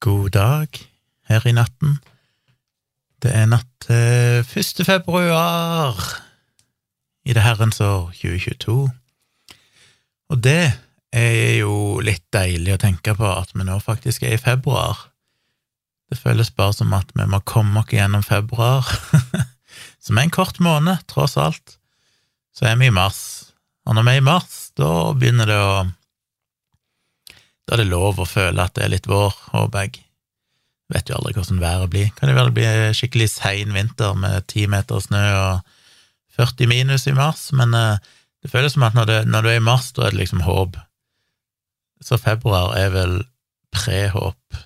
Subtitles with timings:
[0.00, 0.68] God dag
[1.28, 1.98] her i natten.
[3.20, 4.80] Det er natt til 1.
[4.88, 5.98] februar
[7.28, 8.76] i det herrens år 2022.
[10.32, 10.72] Og det
[11.12, 15.04] er jo litt deilig å tenke på at vi nå faktisk er i februar.
[16.08, 18.88] Det føles bare som at vi må komme oss gjennom februar,
[20.04, 21.76] som er en kort måned, tross alt.
[22.56, 23.52] Så er vi i mars,
[23.84, 25.72] og når vi er i mars, da begynner det å
[27.70, 29.94] da er det lov å føle at det er litt vår, og bag.
[30.90, 32.08] Vet jo aldri hvordan været blir.
[32.16, 32.64] Kan det vel bli
[32.98, 35.76] skikkelig sein vinter med ti meter snø og
[36.34, 38.02] 40 minus i mars, men uh,
[38.42, 40.42] det føles som at når, det, når, du er i mars, da er det liksom
[40.42, 40.80] håp.
[42.02, 43.16] Så februar er vel
[43.70, 44.58] pre-håp.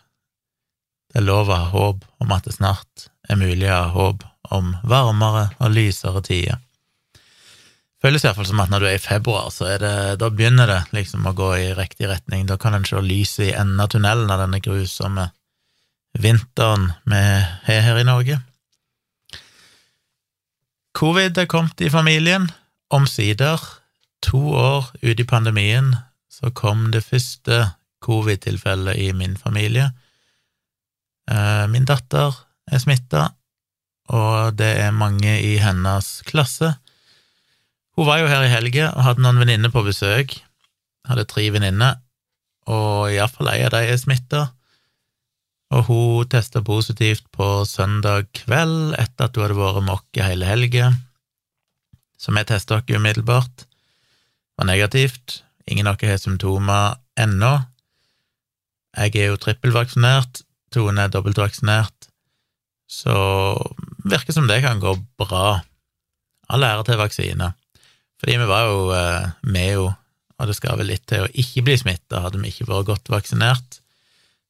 [1.13, 4.25] Det er lov å ha håp om at det snart er mulig å ha håp
[4.57, 6.64] om varmere og lysere tider
[8.05, 10.81] føles iallfall som at når du er i februar, så er det, da begynner det
[10.97, 12.45] liksom å gå i riktig retning.
[12.49, 15.31] Da kan en se lyset i enden av tunnelen av denne grusomme
[16.21, 17.23] vinteren vi
[17.67, 18.39] har her i Norge.
[20.95, 22.51] Covid er kommet i familien,
[22.95, 23.59] omsider.
[24.29, 25.95] To år ute i pandemien
[26.31, 27.73] så kom det første
[28.05, 29.89] covid-tilfellet i min familie.
[31.31, 32.37] Eh, min datter
[32.71, 33.27] er smitta,
[34.13, 36.75] og det er mange i hennes klasse
[37.95, 40.37] hun var jo her i helga og hadde noen venninner på besøk.
[41.07, 42.01] Hadde tre venninner,
[42.67, 44.47] og iallfall ei av de er smitta.
[45.75, 50.93] Og hun testa positivt på søndag kveld etter at hun hadde vært mokke hele helga.
[52.19, 53.67] Så vi testa oss umiddelbart.
[54.57, 55.43] Var negativt.
[55.67, 57.55] Ingen av oss har symptomer ennå.
[58.95, 62.09] Jeg er jo trippelvaksinert, Tone er dobbeltvaksinert,
[62.91, 63.15] så
[64.07, 65.61] virker som det kan gå bra.
[66.51, 67.53] All ære til vaksine.
[68.25, 69.89] Fordi vi var jo eh, med jo,
[70.41, 73.11] og det skal vel litt til å ikke bli smitta, hadde vi ikke vært godt
[73.13, 73.83] vaksinert.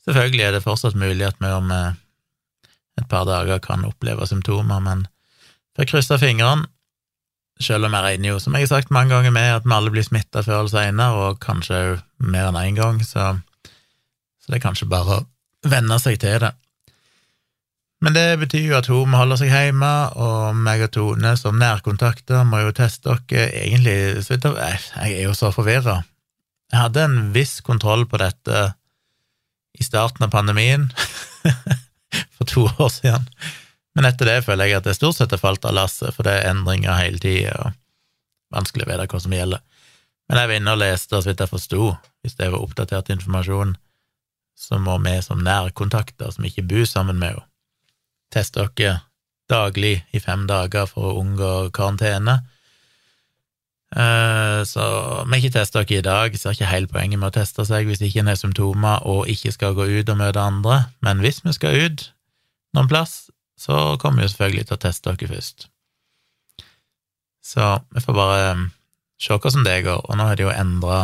[0.07, 1.97] Selvfølgelig er det fortsatt mulig at vi om eh,
[3.03, 5.03] et par dager kan oppleve symptomer, men
[5.75, 6.69] får krysse fingrene,
[7.59, 9.91] selv om jeg regner jo, som jeg har sagt mange ganger med, at vi alle
[9.91, 11.83] blir smitta før eller seinere, og kanskje
[12.23, 13.33] mer enn én en gang, så,
[14.39, 15.27] så det er kanskje bare å
[15.67, 16.55] venne seg til det.
[18.05, 21.57] Men det betyr jo at hun må holde seg hjemme, og meg og Tone som
[21.57, 23.95] nærkontakter må jo teste dere egentlig
[24.29, 26.03] Jeg er jo så forvirra.
[26.69, 28.65] Jeg hadde en viss kontroll på dette
[29.81, 30.91] i starten av pandemien,
[32.37, 33.25] for to år siden,
[33.97, 36.37] men etter det føler jeg at det stort sett har falt av lasset, for det
[36.37, 37.73] er endringer hele tida, og
[38.55, 39.65] vanskelig å vite hva som gjelder.
[40.29, 41.89] Men jeg var inne og leste, så vidt jeg forsto,
[42.21, 43.75] hvis det var oppdatert informasjon,
[44.55, 47.49] så må vi som nærkontakter, som ikke bor sammen med henne,
[48.35, 48.99] teste dere
[49.51, 52.41] daglig i fem dager for å unngå karantene.
[53.95, 54.85] Så så
[55.31, 58.03] vi ikke tester dere i dag, ser ikke helt poenget med å teste seg hvis
[58.03, 61.55] ikke en har symptomer og ikke skal gå ut og møte andre, men hvis vi
[61.55, 62.09] skal ut
[62.75, 65.69] noen plass, så kommer vi selvfølgelig til å teste dere først.
[67.45, 68.65] Så vi får bare eh,
[69.21, 71.03] se hvordan det går, og nå har de jo endra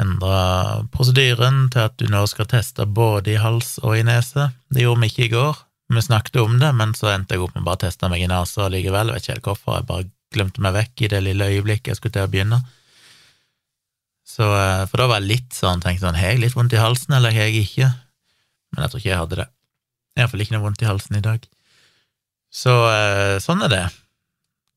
[0.00, 4.52] endra prosedyren til at du nå skal teste både i hals og i nese.
[4.70, 5.58] Det gjorde vi ikke i går.
[5.90, 8.28] Vi snakket om det, men så endte jeg opp med bare å teste meg i
[8.30, 9.10] nesa likevel.
[9.10, 11.98] Jeg vet ikke helt hvorfor, jeg bare glemte meg vekk i det lille øyeblikket jeg
[11.98, 12.60] skulle til å begynne.
[14.30, 16.78] Så, eh, for da var jeg litt sånn, tenkte sånn, har jeg litt vondt i
[16.78, 17.90] halsen, eller har jeg ikke?
[18.70, 19.48] Men jeg tror ikke jeg hadde det.
[20.20, 21.48] Iallfall ikke noe vondt i halsen i dag.
[22.54, 23.84] Så eh, sånn er det.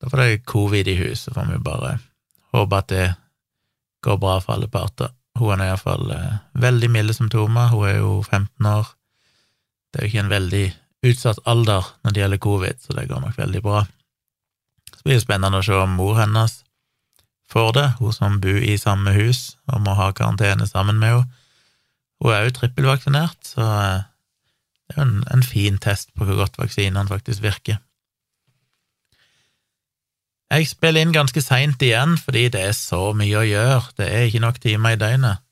[0.02, 2.00] Da får det covid i hus, så får vi bare
[2.58, 3.06] håpe at det
[4.04, 5.14] går bra for alle parter.
[5.38, 8.90] Hun har iallfall eh, veldig milde symptomer, hun er jo 15 år.
[9.94, 10.66] Det er jo ikke en veldig
[11.04, 13.84] utsatt alder når det gjelder covid, så det går nok veldig bra.
[14.94, 16.62] Så blir det spennende å se om mor hennes
[17.54, 21.40] får det, hun som bor i samme hus og må ha karantene sammen med henne.
[22.24, 24.04] Hun er jo trippelvaksinert, så eh,
[24.88, 27.82] det er jo en, en fin test på hvor godt vaksinene faktisk virker.
[30.54, 34.28] Jeg spiller inn ganske seint igjen fordi det er så mye å gjøre, det er
[34.30, 35.44] ikke nok timer i døgnet.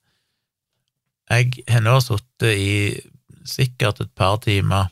[1.31, 2.73] Jeg har nå sittet i
[3.47, 4.91] sikkert et par timer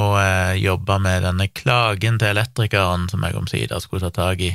[0.00, 4.52] og eh, jobba med denne klagen til elektrikeren som jeg omsider skulle ta tak i.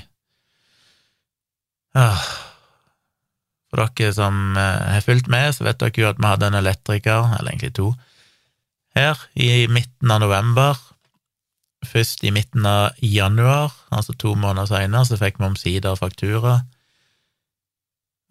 [1.97, 2.25] Ah.
[3.67, 6.61] For dere som eh, har fulgt med, så vet dere jo at vi hadde en
[6.61, 7.91] elektriker, eller egentlig to,
[8.97, 10.79] her i midten av november.
[11.85, 16.61] Først i midten av januar, altså to måneder seinere, så fikk vi omsider faktura.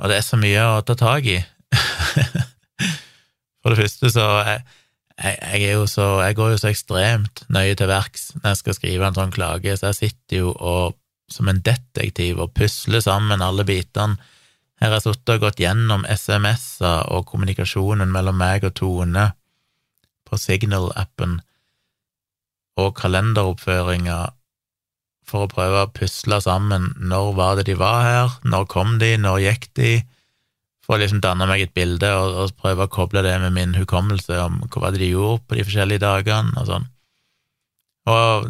[0.03, 1.39] Og det er så mye å ta tak i.
[3.63, 4.65] For det første så jeg,
[5.17, 8.79] jeg, jeg, jo så, jeg går jo så ekstremt nøye til verks når jeg skal
[8.79, 10.97] skrive en sånn klage, så jeg sitter jo og,
[11.33, 14.21] som en detektiv og pusler sammen alle bitene.
[14.77, 19.31] Her har jeg sittet og gått gjennom SMS-er og kommunikasjonen mellom meg og Tone
[20.29, 21.39] på Signal-appen
[22.77, 24.19] og kalenderoppføringa
[25.27, 29.15] for å prøve å pusle sammen når var det de var her, når kom de,
[29.19, 29.95] når gikk de,
[30.87, 33.75] for å liksom danne meg et bilde og, og prøve å koble det med min
[33.75, 36.87] hukommelse om hva de gjorde på de forskjellige dagene og sånn.
[38.07, 38.47] Og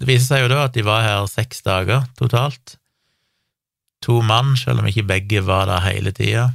[0.00, 2.74] det viser seg jo da at de var her seks dager totalt.
[4.02, 6.50] To mann, selv om ikke begge var der hele tida,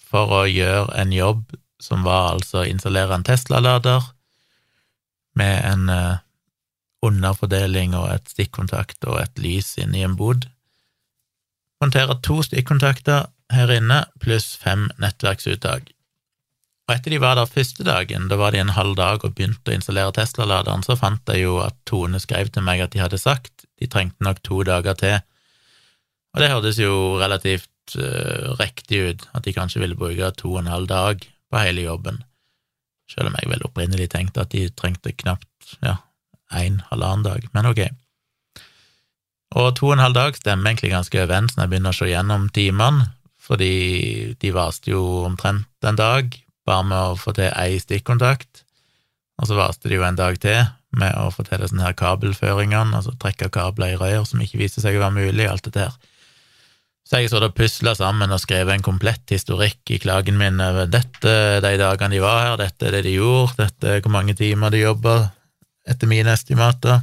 [0.00, 1.44] for å gjøre en jobb
[1.82, 4.08] som var altså å installere en Tesla-lader
[5.36, 6.22] med en uh,
[7.04, 10.46] underfordeling og et stikkontakt og et lys inne i en bod.
[11.82, 15.90] Montere to stikkontakter her inne, pluss fem nettverksuttak.
[16.84, 19.72] Og etter de var der første dagen, da var de en halv dag og begynte
[19.72, 23.20] å installere Tesla-laderen, så fant jeg jo at Tone skrev til meg at de hadde
[23.20, 25.16] sagt de trengte nok to dager til.
[26.34, 30.60] Og det hørtes jo relativt uh, riktig ut, at de kanskje ville bruke to og
[30.60, 32.20] en halv dag på hele jobben,
[33.08, 35.98] selv om jeg vel opprinnelig tenkte at de trengte knapt ja,
[36.52, 37.84] en halvannen dag, men ok.
[39.54, 42.10] Og to og en halv dag stemmer egentlig ganske overens når jeg begynner å se
[42.10, 43.08] gjennom timene,
[43.44, 46.32] fordi de varte jo omtrent en dag,
[46.64, 48.64] bare med å få til ei stikkontakt,
[49.40, 50.62] og så varte de jo en dag til
[50.94, 54.82] med å få til disse her kabelføringene, altså trekke kabler i rør som ikke viste
[54.82, 55.96] seg å være mulig, alt dette her.
[57.04, 60.88] Så jeg så da pusla sammen og skrev en komplett historikk i klagen min over
[60.88, 64.36] dette de dagene de var her, dette er det de gjorde, dette er hvor mange
[64.38, 65.18] timer de jobba,
[65.84, 67.02] etter mine estimater.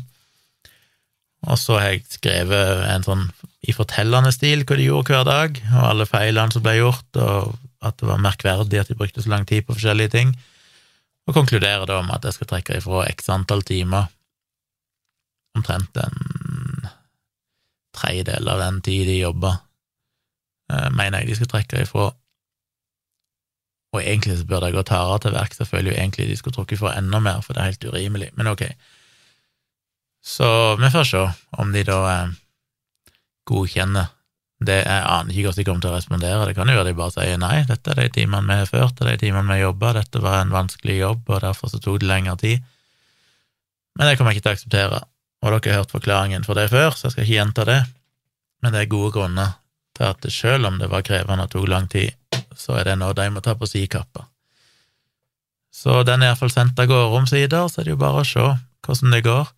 [1.50, 3.26] Og så har jeg skrevet en sånn
[3.62, 7.56] i fortellende stil hva de gjorde hver dag, og alle feilene som ble gjort, og
[7.82, 10.34] at det var merkverdig at de brukte så lang tid på forskjellige ting,
[11.30, 14.10] og konkluderer da med at jeg skal trekke ifra x antall timer,
[15.58, 16.90] omtrent en
[17.98, 19.56] tredjedel av den tid de jobba,
[20.72, 22.10] eh, mener jeg de skal trekke ifra.
[23.92, 26.96] Og egentlig så burde jeg gått hardere til verks, selvfølgelig egentlig de skulle trukket ifra
[26.98, 28.64] enda mer, for det er helt urimelig, men ok.
[30.22, 31.22] Så vi får se
[31.58, 32.34] om de da eh,
[33.50, 34.12] godkjenner
[34.62, 34.82] det.
[34.86, 37.16] Jeg aner ikke hvordan de kommer til å respondere, det kan jo være de bare
[37.16, 39.96] sier nei, dette er de timene vi har ført, det er de timene vi jobba,
[39.98, 42.68] dette var en vanskelig jobb, og derfor så tok det lengre tid.
[43.98, 45.00] Men det kommer jeg ikke til å akseptere,
[45.42, 47.80] og dere har hørt forklaringen for det før, så jeg skal ikke gjenta det,
[48.62, 49.56] men det er gode grunner
[49.98, 52.14] til at selv om det var krevende og tok lang tid,
[52.56, 54.28] så er det nå de må ta på si kappa.
[55.72, 58.46] Så den er iallfall sendt av gårde omsider, så er det jo bare å se
[58.86, 59.50] hvordan det går.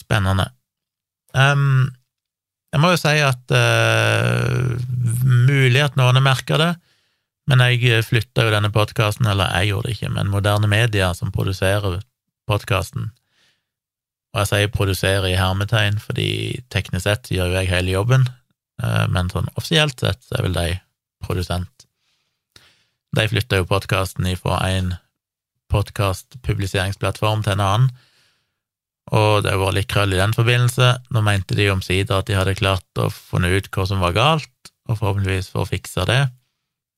[0.00, 0.48] Spennende.
[1.36, 1.90] Um,
[2.70, 4.74] jeg må jo si at uh,
[5.26, 6.70] mulig at noen har merka det,
[7.50, 11.32] men jeg flytta jo denne podkasten, eller jeg gjorde det ikke, men Moderne Media, som
[11.34, 11.98] produserer
[12.50, 13.10] podkasten,
[14.30, 16.30] og jeg sier produserer i hermetegn, fordi
[16.70, 18.28] teknisk sett gjør jo jeg hele jobben,
[18.82, 20.68] uh, men sånn offisielt sett så er vel de
[21.26, 21.86] produsent.
[23.18, 24.94] De flytta jo podkasten fra en
[25.70, 27.90] podkastpubliseringsplattform til en annen,
[29.10, 30.92] og det var litt krøll i den forbindelse.
[31.10, 34.52] Nå mente de omsider at de hadde klart å funne ut hva som var galt,
[34.86, 36.20] og forhåpentligvis få fiksa det.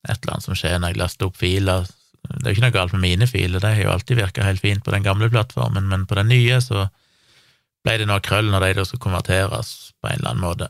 [0.09, 1.87] Et eller annet som skjer når jeg laster opp filer.
[2.23, 4.61] Det er jo ikke noe galt med mine filer, de har jo alltid virka helt
[4.61, 6.85] fint på den gamle plattformen, men på den nye så
[7.83, 10.69] ble det noe krøll når de da skulle konverteres på en eller annen måte.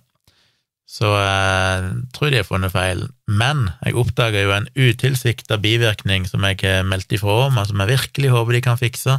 [0.94, 3.06] Så jeg tror de har funnet feil.
[3.26, 7.82] Men jeg oppdaga jo en utilsikta bivirkning som jeg har meldt ifra om, og som
[7.82, 9.18] jeg virkelig håper de kan fikse,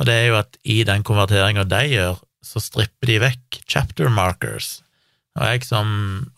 [0.00, 4.10] og det er jo at i den konverteringa de gjør, så stripper de vekk chapter
[4.10, 4.80] markers.
[5.38, 5.92] Og jeg som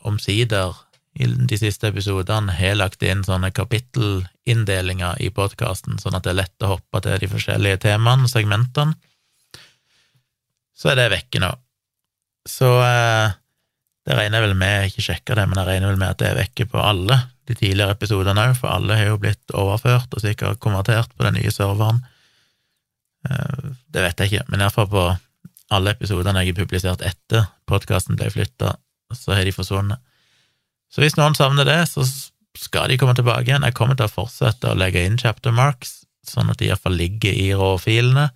[0.06, 0.74] omsider
[1.14, 6.40] i de siste episodene har lagt inn sånne kapittelinndelinger i podkasten, sånn at det er
[6.42, 8.96] lett å hoppe til de forskjellige temaene og segmentene,
[10.74, 11.52] så er det vekke nå.
[12.50, 13.36] Så eh,
[14.04, 16.20] det regner jeg vel med, jeg ikke sjekka det, men jeg regner vel med at
[16.20, 20.12] det er vekke på alle de tidligere episodene òg, for alle har jo blitt overført
[20.16, 22.02] og sikkert konvertert på den nye serveren.
[23.28, 25.04] Eh, det vet jeg ikke, men iallfall på
[25.74, 28.76] alle episodene jeg har publisert etter podkasten ble flytta,
[29.14, 30.00] så har de forsvunnet.
[30.92, 32.04] Så hvis noen savner det, så
[32.58, 33.66] skal de komme tilbake igjen.
[33.66, 37.34] Jeg kommer til å fortsette å legge inn chapter marks, sånn at de iallfall ligger
[37.34, 38.28] i råfilene,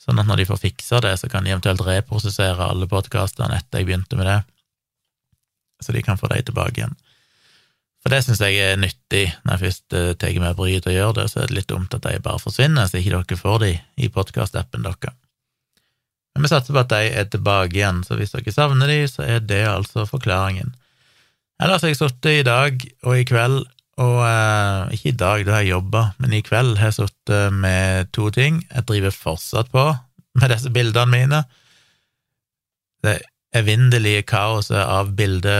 [0.00, 3.80] sånn at når de får fiksa det, så kan de eventuelt reprosessere alle podkastene etter
[3.80, 4.40] jeg begynte med det
[5.80, 6.96] så de kan få dem tilbake igjen.
[8.00, 11.16] For det syns jeg er nyttig, når jeg først uh, tar meg bryet og gjør
[11.18, 13.72] det, så er det litt dumt at de bare forsvinner, så ikke dere får de
[14.00, 15.16] i podkastappen deres.
[16.34, 19.26] Men vi satser på at de er tilbake igjen, så hvis dere savner de, så
[19.26, 20.72] er det altså forklaringen.
[21.60, 23.58] Ellers har jeg sittet i dag og i kveld,
[24.00, 27.52] og uh, ikke i dag, da har jeg jobba, men i kveld har jeg sittet
[27.52, 28.62] med to ting.
[28.70, 29.90] Jeg driver fortsatt på
[30.40, 31.42] med disse bildene mine.
[33.04, 33.18] Det
[33.56, 35.52] evinnelige kaoset av bilde,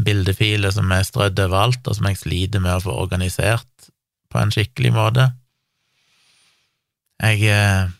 [0.00, 3.90] bildefiler som er strødd overalt, og som jeg sliter med å få organisert
[4.32, 5.28] på en skikkelig måte.
[7.22, 7.92] Jeg eh,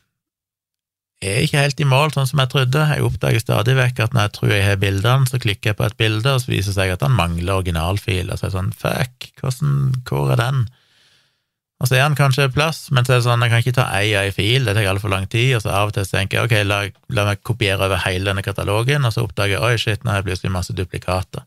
[1.25, 2.87] er ikke helt i mål sånn som jeg trodde.
[2.91, 5.87] Jeg oppdager stadig vekk at når jeg tror jeg har bildene, så klikker jeg på
[5.87, 8.59] et bilde, og så viser det seg at han mangler originalfil, og så er det
[8.59, 10.67] sånn fuck, hvordan, hvor er den?
[11.83, 13.89] Og så er han kanskje plass, men så er det sånn, jeg kan ikke ta
[13.99, 16.39] ei og ei fil, det tar altfor lang tid, og så av og til tenker
[16.39, 16.79] jeg ok, la,
[17.13, 20.23] la, meg kopiere over hele denne katalogen, og så oppdager jeg oi, shit, nå har
[20.23, 21.45] jeg plutselig masse duplikater.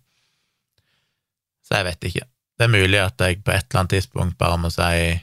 [1.68, 2.26] Så jeg vet ikke.
[2.58, 5.18] Det er mulig at jeg på et eller annet tidspunkt bare må si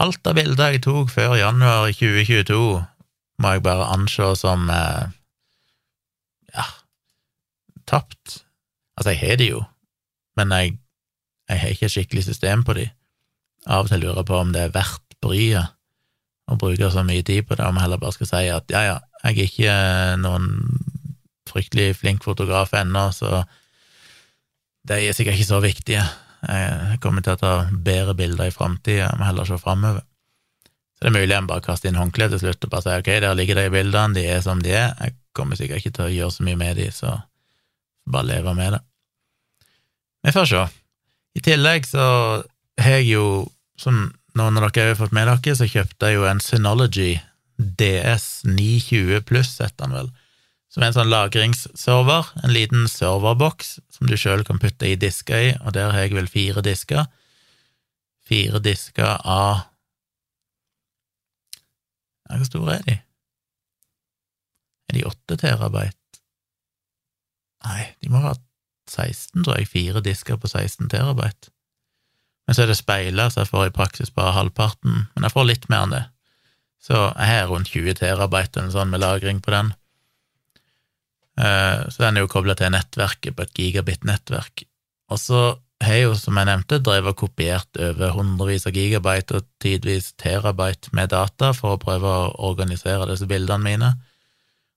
[0.00, 2.60] alt av bilder jeg tok før januar 2022,
[3.40, 5.10] må jeg bare anse som eh,
[6.54, 6.66] ja,
[7.88, 8.40] tapt.
[8.96, 9.60] Altså, jeg har de jo,
[10.36, 10.78] men jeg,
[11.48, 12.86] jeg har ikke skikkelig system på de.
[13.68, 15.76] Av og til lurer jeg på om det er verdt bryet
[16.50, 18.80] å bruke så mye tid på det, om jeg heller bare skal si at ja,
[18.86, 19.74] ja, jeg er ikke
[20.22, 20.48] noen
[21.50, 23.44] fryktelig flink fotograf ennå, så
[24.90, 26.04] de er sikkert ikke så viktige.
[26.40, 30.02] Jeg kommer til å ta bedre bilder i framtida, må heller se framover.
[30.96, 33.10] Så det er mulig jeg bare kaster inn håndkleet til slutt og bare sier ok,
[33.24, 36.12] der ligger de bildene, de er som de er, jeg kommer sikkert ikke til å
[36.12, 37.14] gjøre så mye med de, så
[38.10, 38.80] bare leve med det.
[40.26, 40.64] Vi får se.
[41.38, 42.06] I tillegg så
[42.80, 43.24] har jeg jo,
[43.80, 47.14] som noen av dere har fått med dere, så kjøpte jeg jo en Synology
[47.56, 50.12] DS 920 pluss, heter den vel,
[50.70, 55.46] som er en sånn lagringsserver, en liten serverboks som du sjøl kan putte i disker
[55.48, 57.08] i, og der har jeg vel fire disker.
[58.30, 59.64] Fire disker av
[62.30, 62.94] ja, Hvor store er de?
[64.90, 66.20] Er de åtte terabyte?
[67.66, 68.36] Nei, de må ha
[68.86, 69.68] 16, tror jeg.
[69.68, 71.50] Fire disker på 16 terabyte.
[72.46, 75.46] Men så er det speila, så jeg får i praksis bare halvparten, men jeg får
[75.50, 76.04] litt mer enn det.
[76.80, 79.74] Så jeg har rundt 20 terabyte eller sånn med lagring på den.
[81.40, 84.66] Eh, så den er jo kobla til nettverket på et gigabit-nettverk.
[85.10, 85.40] Og så
[85.80, 90.12] har jeg jo, som jeg nevnte, drevet og kopiert over hundrevis av gigabyte og tidvis
[90.20, 93.90] terabyte med data for å prøve å organisere disse bildene mine.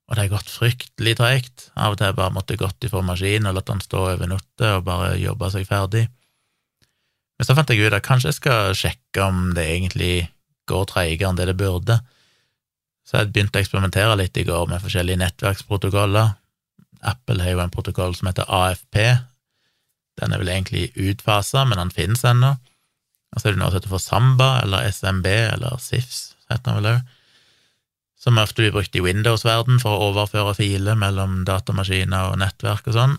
[0.07, 1.67] Og det har gått fryktelig treigt.
[1.75, 4.29] Av og til har jeg bare måttet gått ifra maskinen og latt den stå over
[4.31, 6.05] natta og bare jobba seg ferdig.
[7.39, 10.15] Men så fant jeg ut at kanskje jeg skal sjekke om det egentlig
[10.71, 11.99] går treigere enn det det burde.
[13.03, 16.37] Så jeg begynte å eksperimentere litt i går med forskjellige nettverksprotokoller.
[17.03, 18.99] Apple har jo en protokoll som heter AFP.
[20.21, 22.53] Den er vel egentlig utfasa, men den finnes ennå.
[23.33, 26.79] Og så er det noe som heter for Samba, eller SMB, eller SIFS, heter den
[26.79, 27.13] vel òg.
[28.23, 32.95] Som ofte blir brukt i Windows-verden for å overføre filer mellom datamaskiner og nettverk og
[32.95, 33.17] sånn.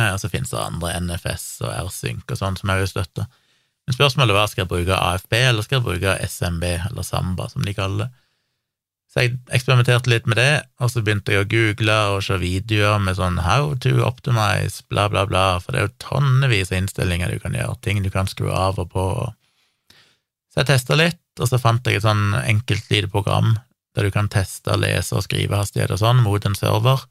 [0.00, 3.24] Og så finnes det andre NFS og R-Sync og sånn som òg støtter.
[3.24, 3.40] støtte.
[3.90, 7.64] Men spørsmålet var skal jeg bruke AFB eller skal jeg bruke SMB, eller Samba, som
[7.66, 8.19] de kaller det.
[9.10, 13.00] Så jeg eksperimenterte litt med det, og så begynte jeg å google og se videoer
[13.02, 17.32] med sånn how to optimize, bla, bla, bla, for det er jo tonnevis av innstillinger
[17.32, 19.06] du kan gjøre, ting du kan skru av og på.
[20.50, 23.56] Så jeg testa litt, og så fant jeg et sånn enkelt lite program
[23.98, 27.02] der du kan teste lese- og skrivehastighet og sånn mot en server.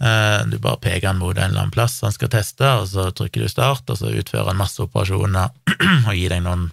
[0.00, 3.10] Eh, du bare peker den mot en eller annen plass han skal teste, og så
[3.12, 5.52] trykker du start, og så utfører han masse operasjoner
[6.08, 6.70] og gir deg noen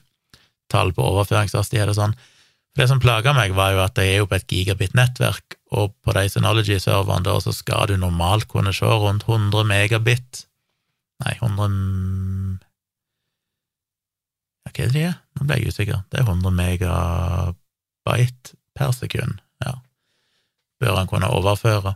[0.71, 2.15] tall på overføringshastighet og sånn.
[2.75, 6.15] Det som plaga meg, var jo at jeg er jo på et gigabit-nettverk, og på
[6.15, 10.45] de Synology-serverne da så skal du normalt kunne se rundt 100 megabit
[11.23, 12.59] Nei, 100
[14.65, 15.15] Hva er det de er?
[15.35, 15.99] Nå ble jeg usikker.
[16.11, 19.77] Det er 100 megabyte per sekund, ja.
[20.83, 21.95] Bør han kunne overføre.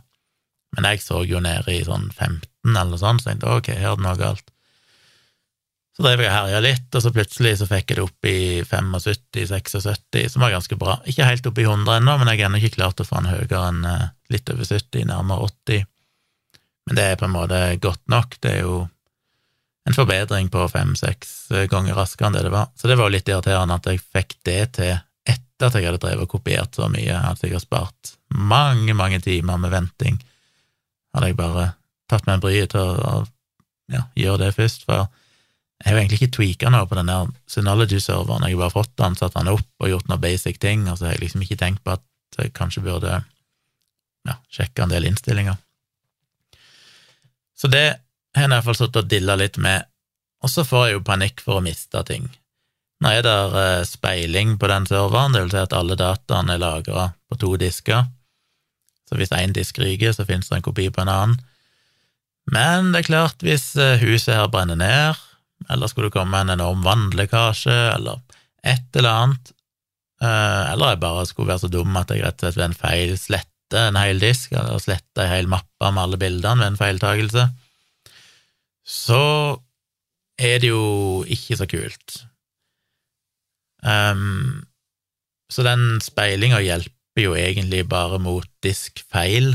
[0.72, 3.98] Men jeg så jo nede i sånn 15 eller sånn, så tenkte ok, her er
[4.00, 4.46] det noe galt.
[6.00, 8.38] Så drev jeg og herja litt, og så plutselig så fikk jeg det opp i
[8.64, 10.94] 75-76, som var ganske bra.
[11.04, 13.28] Ikke helt opp i 100 ennå, men jeg har ennå ikke klart å få den
[13.34, 15.84] høyere enn eh, litt over 70, nærmere 80.
[16.88, 18.38] Men det er på en måte godt nok.
[18.40, 18.80] Det er jo
[19.90, 21.36] en forbedring på fem-seks
[21.68, 22.72] ganger raskere enn det det var.
[22.80, 26.00] Så det var jo litt irriterende at jeg fikk det til etter at jeg hadde
[26.00, 27.12] drevet og kopiert så mye.
[27.12, 30.16] Jeg hadde spart mange, mange timer med venting
[31.12, 31.72] hadde jeg bare
[32.08, 33.18] tatt meg bryet til å
[33.92, 35.10] ja, gjøre det først, for
[35.80, 38.92] jeg har jo egentlig ikke tweaka noe på den der Synology-serveren, jeg har bare fått
[39.00, 41.56] den, satt den opp og gjort noen basic ting, og så har jeg liksom ikke
[41.62, 42.04] tenkt på at
[42.36, 43.14] jeg kanskje burde
[44.28, 45.56] ja, sjekke en del innstillinger.
[47.56, 47.86] Så det
[48.36, 49.88] har jeg i hvert fall sittet og dilla litt med,
[50.44, 52.28] og så får jeg jo panikk for å miste ting.
[53.00, 56.60] Nå er det eh, speiling på den serveren, det vil si at alle dataene er
[56.60, 58.04] lagra på to disker,
[59.08, 61.40] så hvis én disk ryker, så finnes det en kopi på en annen.
[62.52, 65.18] Men det er klart, hvis eh, huset her brenner ned,
[65.68, 68.20] eller skulle det komme en enorm vannlekkasje, eller
[68.66, 69.52] et eller annet,
[70.22, 72.78] eh, eller jeg bare skulle være så dum at jeg rett og slett ved en
[72.80, 76.80] feil slette en hel disk, eller slette ei hel mappe med alle bildene ved en
[76.80, 77.46] feiltagelse,
[78.90, 79.24] så
[80.40, 82.22] er det jo ikke så kult.
[83.84, 84.64] Um,
[85.52, 89.52] så den speilinga hjelper jo egentlig bare mot diskfeil,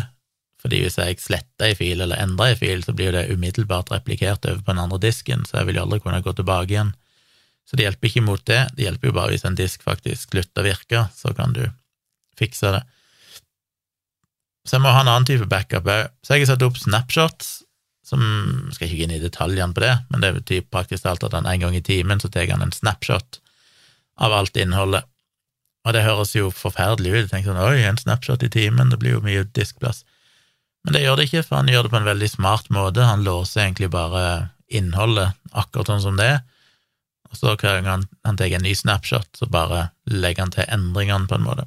[0.65, 4.47] fordi hvis jeg sletter en fil eller endrer en fil, så blir det umiddelbart replikert
[4.49, 6.95] over på den andre disken, så jeg vil jo aldri kunne gå tilbake igjen.
[7.69, 10.63] Så det hjelper ikke mot det, det hjelper jo bare hvis en disk faktisk slutter
[10.63, 11.63] å virke, så kan du
[12.39, 12.81] fikse det.
[14.65, 16.09] Så jeg må ha en annen type backup òg.
[16.25, 17.51] Så jeg har satt opp snapshots,
[18.05, 18.21] som
[18.73, 21.45] skal ikke gå inn i detaljene på det, men det betyr praktisk talt at han
[21.49, 23.39] en gang i timen så tar han en snapshot
[24.17, 25.05] av alt innholdet.
[25.85, 27.21] Og det høres jo forferdelig ut.
[27.21, 30.01] Jeg tenker sånn, oi, en snapshot i timen, det blir jo mye diskplass.
[30.85, 33.07] Men det gjør det ikke, for han gjør det på en veldig smart måte.
[33.07, 36.35] Han låser egentlig bare innholdet akkurat sånn som det
[37.35, 41.27] og så gang han, han tar en ny snapshot, så bare legger han til endringene,
[41.27, 41.65] på en måte.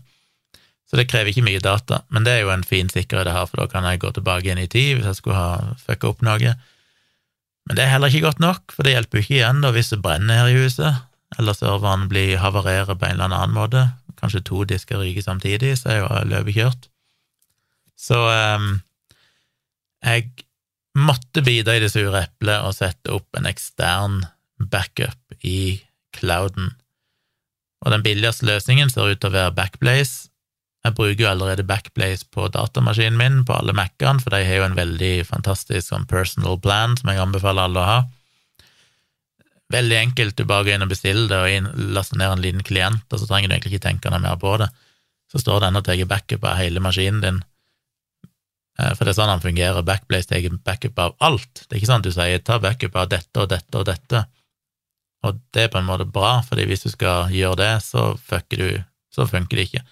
[0.89, 3.49] Så det krever ikke mye data, men det er jo en fin sikkerhet det har,
[3.51, 6.25] for da kan jeg gå tilbake igjen i tid hvis jeg skulle ha fucka opp
[6.25, 6.55] noe.
[7.69, 9.93] Men det er heller ikke godt nok, for det hjelper jo ikke igjen da hvis
[9.93, 11.05] det brenner her i huset,
[11.37, 13.85] eller serveren blir havarerer på en eller annen måte,
[14.19, 16.89] kanskje to disker ryker samtidig, så er jo løpet kjørt.
[17.99, 18.79] Så um,
[20.05, 20.31] jeg
[20.99, 24.23] måtte bite i det sure eplet og sette opp en ekstern
[24.59, 25.81] backup i
[26.17, 26.73] clouden.
[27.85, 30.29] Og den billigste løsningen ser ut til å være Backblaze,
[30.87, 34.69] jeg bruker jo allerede Backblaze på datamaskinen min, på alle Mac-ene, for de har jo
[34.69, 37.99] en veldig fantastisk sånn personal plan som jeg anbefaler alle å ha.
[39.75, 43.05] Veldig enkelt, du bare går inn og bestiller det og laster ned en liten klient,
[43.11, 44.71] og så trenger du egentlig ikke tenke noe mer på det.
[45.29, 47.43] Så står det ennå og tar backup av hele maskinen din.
[48.79, 49.87] Eh, for det er sånn han fungerer.
[49.87, 51.65] Backblaze tar backup av alt.
[51.67, 54.27] Det er ikke sånn at du sier 'ta backup av dette og dette og dette'.
[55.27, 58.15] Og det er på en måte bra, fordi hvis du skal gjøre det, så
[58.51, 59.83] du, så funker det ikke.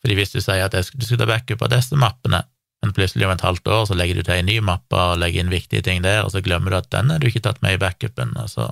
[0.00, 2.44] Fordi hvis du sier at du skal ta backup av disse mappene,
[2.82, 5.40] men plutselig om et halvt år så legger du til ei ny mappe og legger
[5.40, 7.74] inn viktige ting der, og så glemmer du at den er du ikke tatt med
[7.74, 8.70] i backupen, og så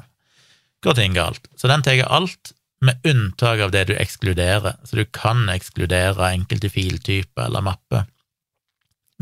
[0.86, 1.48] går ting galt.
[1.58, 4.76] Så den tar alt, med unntak av det du ekskluderer.
[4.84, 8.04] Så du kan ekskludere enkelte filtyper eller mapper,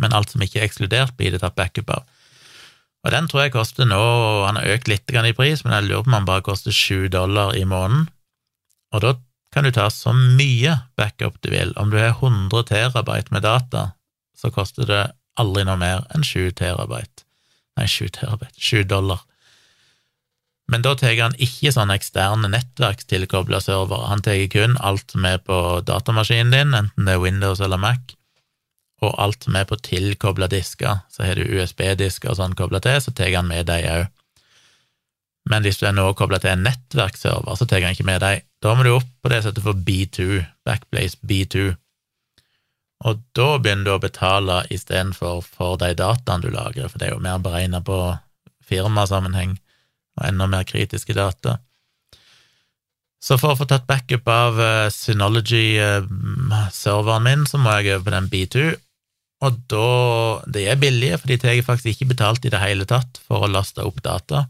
[0.00, 2.08] men alt som ikke er ekskludert, blir det tatt backup av.
[3.04, 4.00] Og den tror jeg koster nå,
[4.46, 7.08] han har økt litt i pris, men jeg lurer på om han bare koster sju
[7.12, 8.08] dollar i måneden.
[8.94, 9.12] Og da
[9.52, 11.74] kan du ta så mye backup du vil.
[11.76, 13.92] Om du har 100 terabyte med data,
[14.34, 15.04] så koster det
[15.38, 17.26] aldri noe mer enn 7 terabyte.
[17.78, 19.22] Nei, 7 terabyte, 7 dollar.
[20.70, 25.42] Men da tar han ikke sånne eksterne nettverkstilkobla servere, han tar kun alt som er
[25.44, 28.14] på datamaskinen din, enten det er Windows eller Mac,
[29.04, 31.04] og alt som er på tilkobla disker.
[31.12, 34.10] Så har du USB-disker og sånn kobla til, så tar han med de òg.
[35.52, 38.38] Men hvis du er nå kobla til en nettverksserver, så tar han ikke med de.
[38.64, 40.28] Da må du opp på det som heter for B2,
[40.64, 41.74] Backblaze B2,
[43.04, 47.14] og da begynner du å betale istedenfor for de dataene du lagrer, for det er
[47.16, 47.96] jo mer beregna på
[48.64, 49.52] firmasammenheng
[50.16, 51.58] og enda mer kritiske data.
[53.24, 58.04] Så for å få tatt backup av uh, Synology-serveren uh, min, så må jeg over
[58.06, 58.54] på den B2,
[59.44, 59.86] og da
[60.48, 63.50] De er billige, for de tar faktisk ikke betalt i det hele tatt for å
[63.50, 64.46] laste opp data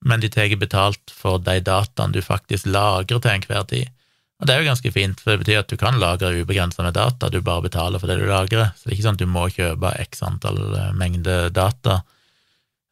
[0.00, 3.94] men de tar betalt for de dataene du faktisk lagrer til enhver tid.
[4.38, 6.94] Og det er jo ganske fint, for det betyr at du kan lagre ubegrenset med
[6.94, 8.70] data, du bare betaler for det du lagrer.
[8.76, 12.02] Så det er ikke sånn at du må kjøpe x antall eh, mengde data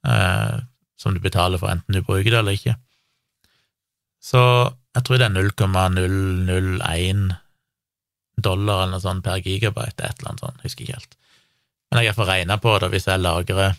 [0.08, 0.56] eh,
[0.98, 2.74] som du betaler for enten du bruker det eller ikke.
[4.18, 4.42] Så
[4.96, 7.28] jeg tror det er 0,001
[8.36, 11.18] dollar eller noe sånt per gigabyte, et eller annet sånt, husker ikke helt.
[11.90, 13.76] Men jeg har fått regna på det, hvis jeg lagrer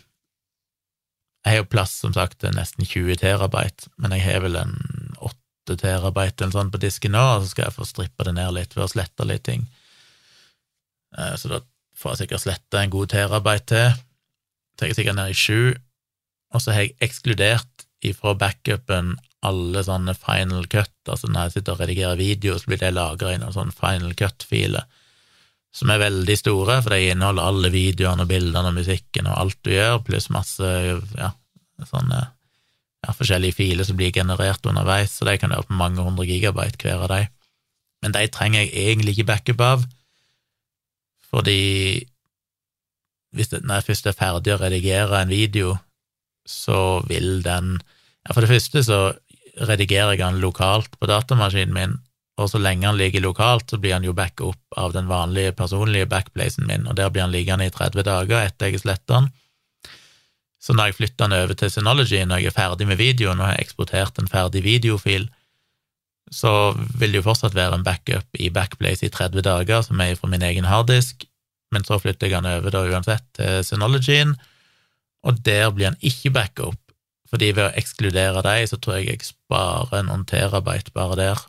[1.44, 4.74] jeg har jo plass, som sagt, til nesten 20 terabyte, men jeg har vel en
[5.24, 8.52] 8 terabyte eller sånn på disken nå, og så skal jeg få strippa det ned
[8.56, 9.64] litt ved å slette litt ting.
[11.16, 11.62] Eh, så da
[11.96, 14.02] får jeg sikkert slette en god terabyte til.
[14.78, 15.78] Tar jeg sikkert ned i 7,
[16.54, 21.74] og så har jeg ekskludert ifra backupen alle sånne final cut, altså når jeg sitter
[21.74, 24.88] og redigerer video, så blir det lagra i noen sånne final cut-filer
[25.78, 29.58] som er veldig store, for de inneholder alle videoene og bildene og musikken og alt
[29.66, 31.30] du gjør, pluss masse ja,
[31.86, 36.26] sånne ja, forskjellige filer som blir generert underveis, så de kan være på mange hundre
[36.26, 37.20] gigabyte hver av de.
[38.02, 39.84] Men de trenger jeg egentlig ikke backup av,
[41.28, 41.60] fordi
[43.36, 45.76] hvis det, når jeg først er ferdig å redigere en video,
[46.48, 47.76] så vil den
[48.24, 48.98] ja, For det første så
[49.60, 51.96] redigerer jeg den lokalt på datamaskinen min,
[52.38, 55.56] og så lenge han ligger lokalt, så blir han jo backa opp av den vanlige
[55.58, 59.32] personlige backplacen min, og der blir han liggende i 30 dager etter jeg sletter han.
[60.62, 63.50] Så når jeg flytter han over til Synology, når jeg er ferdig med videoen og
[63.50, 65.28] har eksportert en ferdig videofil,
[66.30, 70.18] så vil det jo fortsatt være en backup i backplace i 30 dager, som er
[70.18, 71.24] fra min egen harddisk,
[71.72, 74.36] men så flytter jeg han over da uansett til Synologyen,
[75.26, 76.82] og der blir han ikke backa opp,
[77.28, 81.44] fordi ved å ekskludere dem, så tror jeg jeg sparer noen terabyte bare der.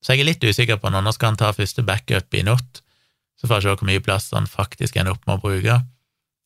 [0.00, 2.80] Så jeg er litt usikker på når nå skal han ta første backup i natt,
[3.36, 5.80] så får jeg se hvor mye plass han faktisk ender opp med å bruke.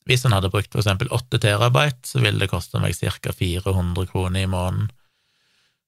[0.08, 3.34] Hvis han hadde brukt for eksempel 8 terabyte, så ville det koste meg ca.
[3.36, 4.90] 400 kroner i måneden.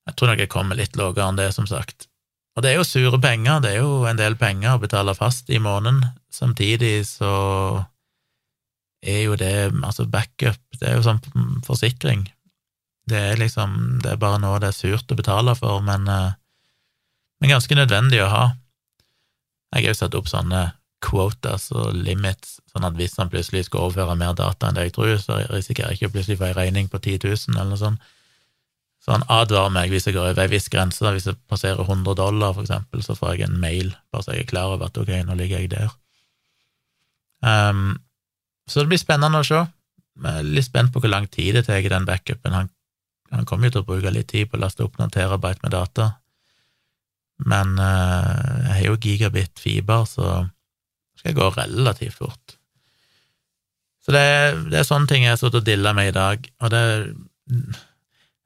[0.07, 2.09] Jeg tror nok jeg kommer litt lavere enn det, som sagt.
[2.53, 5.49] Og det er jo sure penger, det er jo en del penger å betale fast
[5.51, 6.03] i måneden.
[6.33, 7.33] Samtidig så
[9.03, 11.21] er jo det altså backup, det er jo sånn
[11.67, 12.27] forsikring.
[13.11, 16.39] Det er liksom Det er bare noe det er surt å betale for, men, eh,
[17.41, 18.45] men ganske nødvendig å ha.
[19.73, 23.89] Jeg har jo satt opp sånne quotas og limits, sånn at hvis han plutselig skal
[23.89, 26.59] overføre mer data enn det jeg tror, så risikerer jeg ikke å plutselig få ei
[26.61, 28.13] regning på 10 000 eller noe sånt.
[29.03, 32.15] Så han advarer meg hvis jeg går over ei viss grense, hvis jeg passerer 100
[32.21, 35.01] dollar, for eksempel, så får jeg en mail, bare så jeg er klar over at
[35.03, 35.91] ok, nå ligger jeg der.
[37.43, 37.97] Um,
[38.73, 39.61] så det blir spennende å se.
[40.23, 42.57] Jeg er litt spent på hvor lang tid det tar den backupen.
[42.57, 42.73] Han,
[43.33, 45.75] han kommer jo til å bruke litt tid på å laste opp noen terabyte med
[45.75, 46.11] data,
[47.49, 50.43] men uh, jeg har jo gigabit fiber, så
[51.19, 52.57] skal jeg gå relativt fort.
[54.03, 54.27] Så det,
[54.71, 56.85] det er sånne ting jeg har stått og dilla med i dag, og det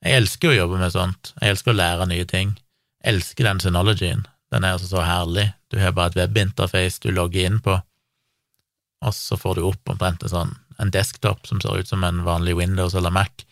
[0.06, 1.32] Jeg elsker å jobbe med sånt.
[1.40, 2.52] Jeg elsker å lære nye ting.
[3.00, 4.26] Jeg elsker den synologyen.
[4.52, 5.48] Den er altså så herlig.
[5.72, 7.78] Du har bare et webinterface du logger inn på,
[9.04, 12.22] og så får du opp omtrent en sånn en desktop som ser ut som en
[12.26, 13.44] vanlig Windows eller Mac,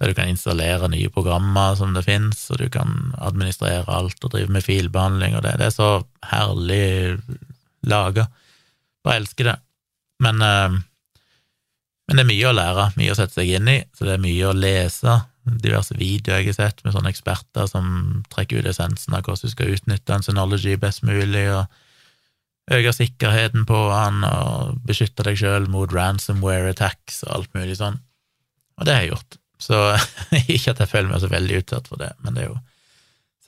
[0.00, 4.32] der du kan installere nye programmer som det fins, og du kan administrere alt og
[4.32, 5.90] drive med filbehandling, og det, det er så
[6.32, 7.20] herlig
[7.86, 8.26] laga.
[9.04, 9.58] Bare elsker det.
[10.24, 10.80] Men, øh,
[12.08, 14.24] men det er mye å lære, mye å sette seg inn i, så det er
[14.24, 15.20] mye å lese.
[15.44, 19.52] Diverse videoer jeg har sett med sånne eksperter som trekker ut essensen av hvordan du
[19.52, 21.68] skal utnytte en synology best mulig, og
[22.72, 27.98] øke sikkerheten på han og beskytte deg sjøl mot ransomware attacks og alt mulig sånn.
[28.78, 29.40] Og det har jeg gjort.
[29.60, 29.80] Så
[30.54, 32.60] ikke at jeg føler meg så veldig utsatt for det, men det er jo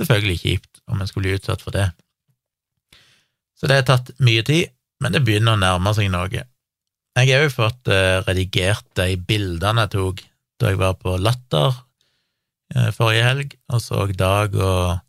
[0.00, 1.88] selvfølgelig kjipt om jeg skulle bli utsatt for det.
[3.56, 4.68] Så det har tatt mye tid,
[5.00, 6.44] men det begynner å nærme seg noe.
[7.16, 10.22] Jeg har jo fått uh, redigert de bildene jeg tok
[10.60, 15.05] da jeg var på Latter uh, forrige helg og så Dag og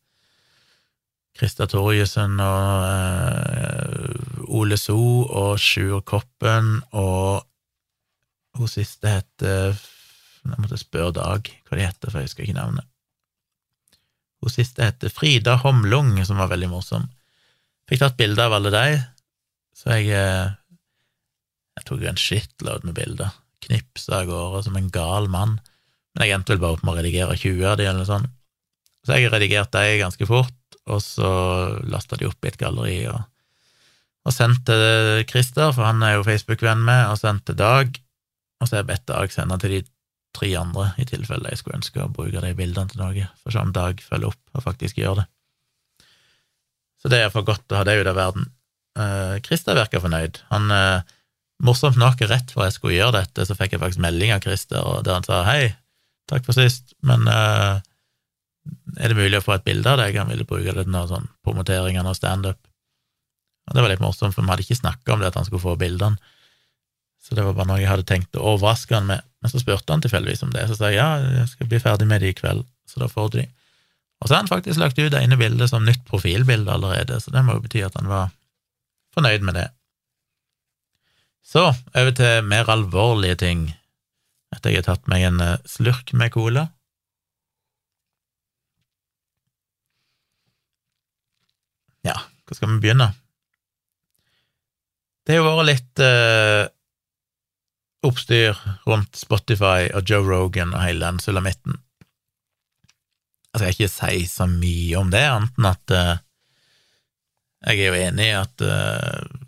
[1.37, 7.43] Krista Torjussen og eh, Ole So og Sjur Koppen og
[8.57, 12.87] hun siste heter Jeg måtte spørre Dag hva de heter, for jeg husker ikke navnet.
[14.41, 17.05] Hun siste heter Frida Homlung, som var veldig morsom.
[17.89, 18.85] Fikk tatt bilde av alle de,
[19.77, 20.55] så jeg uh,
[21.77, 23.35] Jeg tok jo en shitload med bilder.
[23.67, 25.59] Knipsa av gårde som en gal mann.
[26.15, 28.31] Men jeg endte vel bare opp med å redigere 20 av de, eller noe sånt.
[29.05, 30.56] Så jeg har redigert de ganske fort,
[30.87, 31.29] og så
[31.87, 33.21] lasta de opp i et galleri og,
[34.27, 34.75] og sendte
[35.29, 37.93] Christer, for han er jo Facebook-venn med, og sendte Dag,
[38.59, 39.81] og så har jeg bedt Dag sende til de
[40.37, 43.63] tre andre, i tilfelle jeg skulle ønske å bruke de bildene til noe, for se
[43.63, 45.27] om Dag følger opp og faktisk gjør det.
[47.01, 48.49] Så det er for godt å ha det ut av verden.
[48.97, 50.41] Uh, Christer virker fornøyd.
[50.49, 51.05] Han uh,
[51.65, 54.99] Morsomt nok, rett før jeg skulle gjøre dette, så fikk jeg faktisk melding av Christer,
[55.05, 55.71] der han sa hei,
[56.29, 57.79] takk for sist, men uh,
[58.95, 60.15] er det mulig å få et bilde av deg?
[60.19, 62.59] Han ville bruke det til noe sånn promotering av standup.
[63.67, 65.63] Og det var litt morsomt, for vi hadde ikke snakka om det at han skulle
[65.63, 66.35] få bildene,
[67.27, 69.25] så det var bare noe jeg hadde tenkt å overraske han med.
[69.43, 71.07] Men så spurte han tilfeldigvis om det, så sa jeg ja,
[71.41, 73.47] jeg skal bli ferdig med det i kveld, så da får du de.
[74.21, 77.33] Og så har han faktisk lagt ut det ene bildet som nytt profilbilde allerede, så
[77.33, 78.31] det må jo bety at han var
[79.17, 79.67] fornøyd med det.
[81.47, 83.67] Så over til mer alvorlige ting,
[84.55, 86.67] etter jeg har tatt meg en eh, slurk med cola.
[92.07, 92.15] Ja,
[92.47, 93.11] hvor skal vi begynne?
[95.27, 96.69] Det har jo vært litt eh,
[98.07, 98.55] oppstyr
[98.87, 101.81] rundt Spotify og Joe Rogan og hele den sulamitten.
[103.51, 106.15] Altså, jeg skal ikke si så mye om det, annet enn at eh,
[107.67, 109.43] jeg er jo enig i at eh,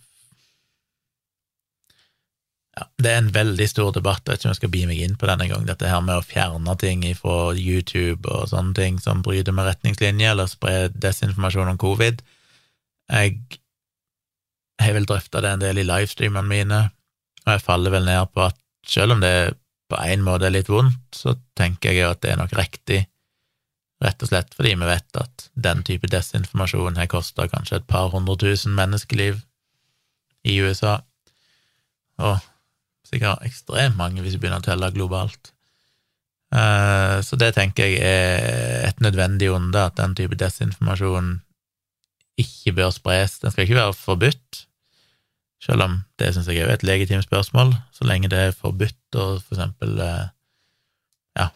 [2.80, 5.04] ja, det er en veldig stor debatt, jeg vet ikke om jeg skal bi meg
[5.06, 9.00] inn på denne gang, dette her med å fjerne ting fra YouTube og sånne ting
[9.04, 12.24] som bryter med retningslinjer, eller spre desinformasjon om covid.
[13.10, 13.60] Jeg
[14.80, 16.82] har vel drøfta det en del i livestreamene mine,
[17.46, 19.34] og jeg faller vel ned på at selv om det
[19.90, 23.02] på en måte er litt vondt, så tenker jeg jo at det er nok riktig,
[24.00, 28.14] rett og slett fordi vi vet at den type desinformasjon har kosta kanskje et par
[28.14, 29.42] hundre tusen menneskeliv
[30.48, 31.00] i USA,
[32.22, 32.38] og
[33.10, 35.52] sikkert ekstremt mange hvis vi begynner å telle globalt.
[36.54, 41.40] Eh, så det tenker jeg er et nødvendig onde, at den type desinformasjon
[42.40, 43.38] ikke bør spres.
[43.44, 44.66] Den skal ikke være forbudt,
[45.64, 49.26] selv om det syns jeg er et legitimt spørsmål, så lenge det er forbudt å
[49.44, 50.30] for eksempel eh,
[51.40, 51.50] ja,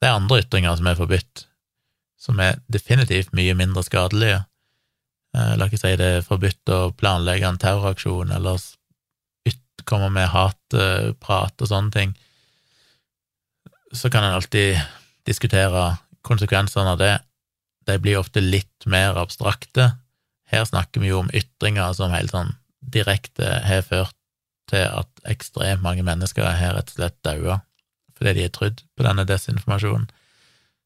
[0.00, 1.46] Det er andre ytringer som er forbudt,
[2.18, 4.42] som er definitivt mye mindre skadelige.
[5.36, 8.58] Eh, la ikke si det er forbudt å planlegge en terroraksjon eller
[9.88, 12.14] komme med hatprat og sånne ting.
[13.94, 14.78] Så kan en alltid
[15.28, 17.14] diskutere konsekvensene av det.
[17.88, 19.92] De blir ofte litt mer abstrakte.
[20.50, 24.16] Her snakker vi jo om ytringer som helt sånn direkte har ført
[24.70, 27.62] til at ekstremt mange mennesker har rett og slett daua
[28.14, 30.04] fordi de har trodd på denne desinformasjonen.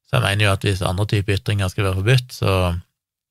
[0.09, 2.53] Så jeg mener jo at hvis andre typer ytringer skal være forbudt, så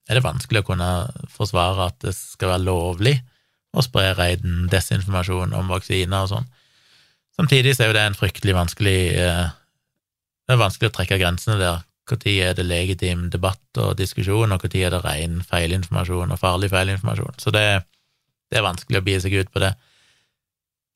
[0.08, 0.90] er det vanskelig å kunne
[1.34, 3.16] forsvare at det skal være lovlig
[3.74, 6.46] å spre reiden desinformasjon om vaksiner og sånn.
[7.38, 9.50] Samtidig så er jo det en fryktelig vanskelig eh,
[10.46, 11.82] Det er vanskelig å trekke grensene der.
[12.10, 16.70] Når er det legitim debatt og diskusjon, og når er det ren feilinformasjon og farlig
[16.72, 17.36] feilinformasjon?
[17.42, 17.66] Så det,
[18.50, 19.74] det er vanskelig å bie seg ut på det.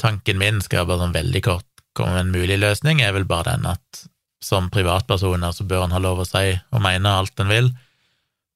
[0.01, 3.53] Tanken min, skal bare sånn veldig kort komme med en mulig løsning, er vel bare
[3.53, 4.05] den at
[4.42, 7.68] som privatpersoner så bør en ha lov å si og mene alt en vil,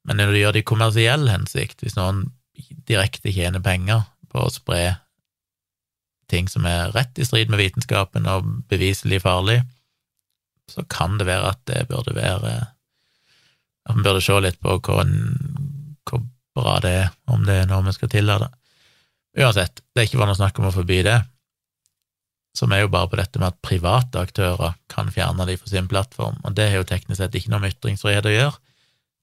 [0.07, 2.29] men når du gjør det i kommersiell hensikt, hvis noen
[2.89, 4.97] direkte tjener penger på å spre
[6.31, 9.61] ting som er rett i strid med vitenskapen og beviselig farlig,
[10.71, 12.55] så kan det være at det burde være
[13.87, 15.07] At vi burde se litt på hvor,
[16.11, 16.23] hvor
[16.57, 18.49] bra det er, om det er noe vi skal tillate.
[19.37, 21.21] Uansett, det er ikke bare noe snakk om å forby det,
[22.57, 25.89] som er jo bare på dette med at private aktører kan fjerne de fra sin
[25.91, 28.57] plattform, og det har jo teknisk sett ikke noe med ytringsfrihet å gjøre.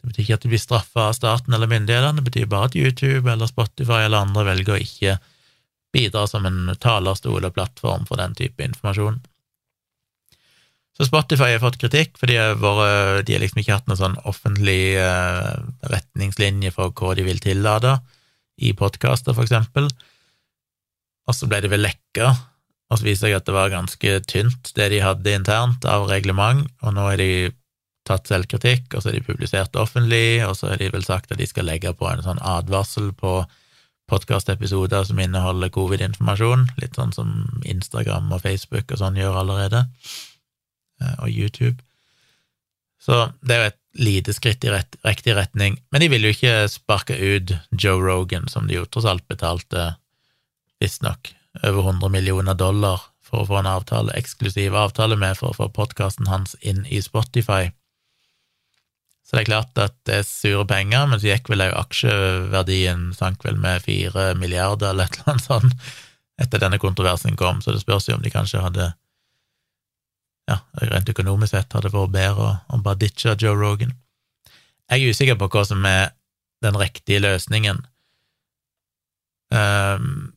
[0.04, 2.78] Det betyr ikke at de blir straffa av staten eller myndighetene, det betyr bare at
[2.78, 5.18] YouTube eller Spotify eller andre velger å ikke
[5.94, 9.22] bidra som en talerstol og plattform for den type informasjon.
[10.94, 15.54] Så Spotify har fått kritikk fordi de har liksom ikke hatt noen sånn offentlig eh,
[15.90, 17.98] retningslinje for hva de vil tillate
[18.62, 19.90] i podkaster, for eksempel.
[21.26, 22.30] Og så ble det vel lekka,
[22.92, 26.68] og så viste jeg at det var ganske tynt, det de hadde internt av reglement,
[26.84, 27.32] og nå har de
[28.06, 31.40] tatt selvkritikk, og så er de publisert offentlig, og så har de vel sagt at
[31.40, 33.40] de skal legge på en sånn advarsel på
[34.12, 37.32] podkastepisoder som inneholder covid-informasjon, litt sånn som
[37.64, 39.86] Instagram og Facebook og sånn gjør allerede,
[41.20, 41.80] og YouTube.
[43.04, 46.34] Så det er jo et lite skritt i rett, riktig retning, men de vil jo
[46.34, 49.94] ikke sparke ut Joe Rogan, som de jo tross alt betalte,
[50.82, 55.58] visstnok, over 100 millioner dollar for å få en avtale, eksklusiv avtale med for å
[55.58, 57.68] få podkasten hans inn i Spotify.
[59.24, 63.12] Så det er klart at det er sure penger, men så gikk vel òg aksjeverdien
[63.18, 65.94] sank vel med fire milliarder eller et eller annet sånt
[66.42, 68.92] etter denne kontroversen kom, så det spørs jo om de kanskje hadde
[70.50, 73.94] ja, rent økonomisk sett hadde vært bedre å bare ditche Joe Rogan.
[74.92, 76.12] Jeg er usikker på hva som er
[76.64, 77.82] den riktige løsningen.
[79.54, 80.34] Um,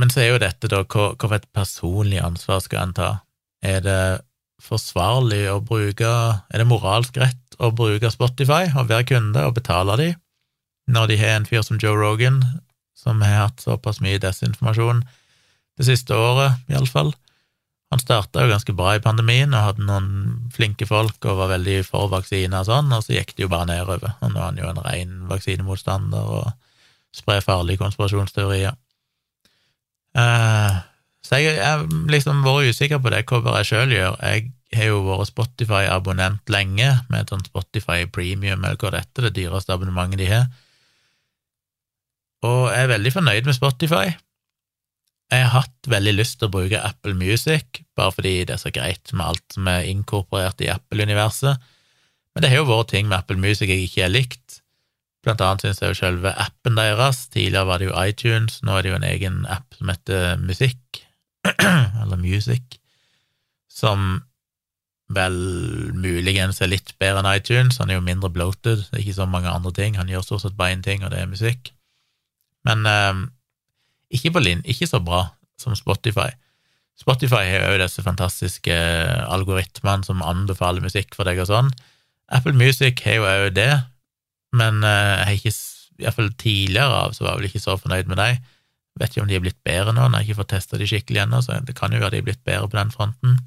[0.00, 3.10] men så er jo dette, da, hva, for et personlig ansvar skal en ta?
[3.60, 4.00] Er det
[4.60, 9.96] forsvarlig å bruke Er det moralsk rett å bruke Spotify og være kunde og betale
[10.00, 10.10] de,
[10.88, 12.40] når de har en fyr som Joe Rogan,
[12.96, 15.02] som har hatt såpass mye desinformasjon
[15.80, 17.12] det siste året, iallfall?
[17.90, 20.10] Han starta jo ganske bra i pandemien og hadde noen
[20.54, 23.66] flinke folk og var veldig for vaksine og sånn, og så gikk det jo bare
[23.72, 24.14] nedover.
[24.22, 26.52] Og nå er han jo en ren vaksinemotstander og
[27.16, 28.78] sprer farlige konspirasjonsteorier.
[30.14, 30.78] Uh,
[31.26, 34.16] så jeg har liksom vært usikker på det, hva jeg sjøl gjør.
[34.22, 34.48] Jeg
[34.78, 39.36] har jo vært Spotify-abonnent lenge, med et sånt Spotify Premium, eller hva dette er, det
[39.38, 40.48] dyreste abonnementet de har.
[42.46, 44.14] Og jeg er veldig fornøyd med Spotify.
[45.30, 48.72] Jeg har hatt veldig lyst til å bruke Apple Music, bare fordi det er så
[48.74, 51.68] greit med alt som er inkorporert i Apple-universet,
[52.34, 54.60] men det har jo vært ting med Apple Music jeg ikke har likt.
[55.24, 58.82] Blant annet synes jeg jo selve appen deres, tidligere var det jo iTunes, nå er
[58.82, 61.02] det jo en egen app som heter Musikk,
[62.02, 62.80] eller Music,
[63.70, 64.22] som
[65.10, 65.36] vel
[65.98, 67.80] muligens er litt bedre enn iTunes.
[67.82, 69.98] Han er jo mindre bloated, det er ikke så mange andre ting.
[69.98, 71.72] Han gjør stort sett bare én ting, og det er musikk.
[72.68, 73.22] Men eh,
[74.10, 75.26] ikke på linn, ikke så bra
[75.60, 76.30] som Spotify.
[77.00, 78.76] Spotify har jo disse fantastiske
[79.32, 81.70] algoritmene som anbefaler musikk for deg og sånn.
[82.30, 83.72] Apple Music har jo òg det,
[84.56, 85.54] men eh, jeg har ikke,
[86.00, 88.50] iallfall tidligere av, så var jeg vel ikke så fornøyd med dem.
[89.00, 91.24] Vet ikke om de er blitt bedre nå, når jeg ikke får testa de skikkelig
[91.24, 93.40] ennå, så det kan jo være de er blitt bedre på den fronten.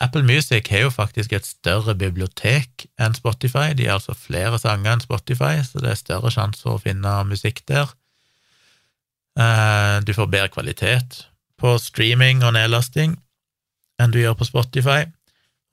[0.00, 4.94] Apple Music har jo faktisk et større bibliotek enn Spotify, de har altså flere sanger
[4.94, 7.90] enn Spotify, så det er større sjanse for å finne musikk der.
[9.38, 11.22] Eh, du får bedre kvalitet
[11.58, 13.14] på streaming og nedlasting
[14.02, 15.06] enn du gjør på Spotify,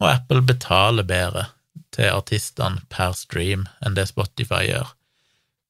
[0.02, 1.48] og Apple betaler bedre
[1.96, 4.90] til artistene per stream enn det Spotify gjør.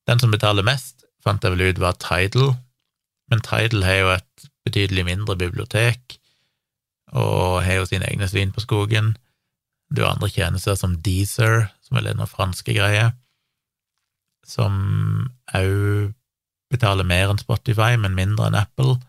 [0.08, 2.56] Den som betaler mest, fant jeg vel ut var Tidal,
[3.32, 6.18] men Tidal har jo et betydelig mindre bibliotek
[7.16, 9.14] og har jo sine egne svin på skogen.
[9.94, 13.14] Du har andre tjenester som Deezer, som er noen franske greier,
[14.46, 14.74] som
[15.56, 16.14] òg
[16.76, 19.00] betaler mer enn Spotify, men mindre enn Apple,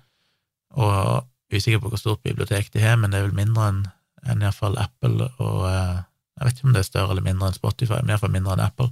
[0.76, 3.85] og usikker på hvor stort bibliotek de har, men det er vel mindre enn
[4.26, 5.98] enn iallfall Apple, og eh,
[6.37, 8.64] jeg vet ikke om det er større eller mindre enn Spotify, men iallfall mindre enn
[8.64, 8.88] Apple.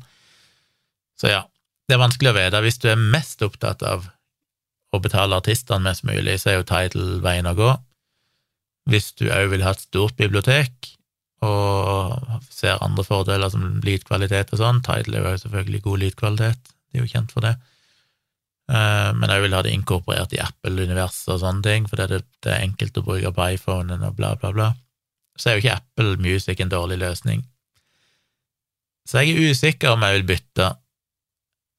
[1.21, 1.43] Så ja,
[1.89, 2.63] det er vanskelig å vite.
[2.65, 4.09] Hvis du er mest opptatt av
[4.95, 7.71] å betale artistene mest mulig, så er jo Tidal veien å gå.
[8.91, 10.93] Hvis du òg vil ha et stort bibliotek,
[11.45, 17.01] og ser andre fordeler som lydkvalitet og sånn, Tidal er jo selvfølgelig god lydkvalitet, de
[17.01, 17.57] er jo kjent for det.
[18.65, 22.53] Eh, men jeg vil ha det inkorporert i Apple-universet og sånne ting, for det, det
[22.53, 24.71] er enkelt å bruke på iPhonen og bla, bla, bla.
[25.37, 27.45] Så er jo ikke Apple Music en dårlig løsning.
[29.05, 30.71] Så jeg er usikker om jeg vil bytte.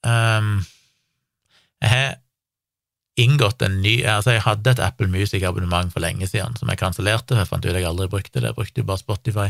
[0.05, 0.59] Um,
[1.81, 2.11] jeg har
[3.17, 7.37] inngått en ny Altså, jeg hadde et Apple Music-abonnement for lenge siden som jeg kansellerte,
[7.39, 9.47] jeg fant ut jeg aldri brukte det, jeg brukte jo bare Spotify.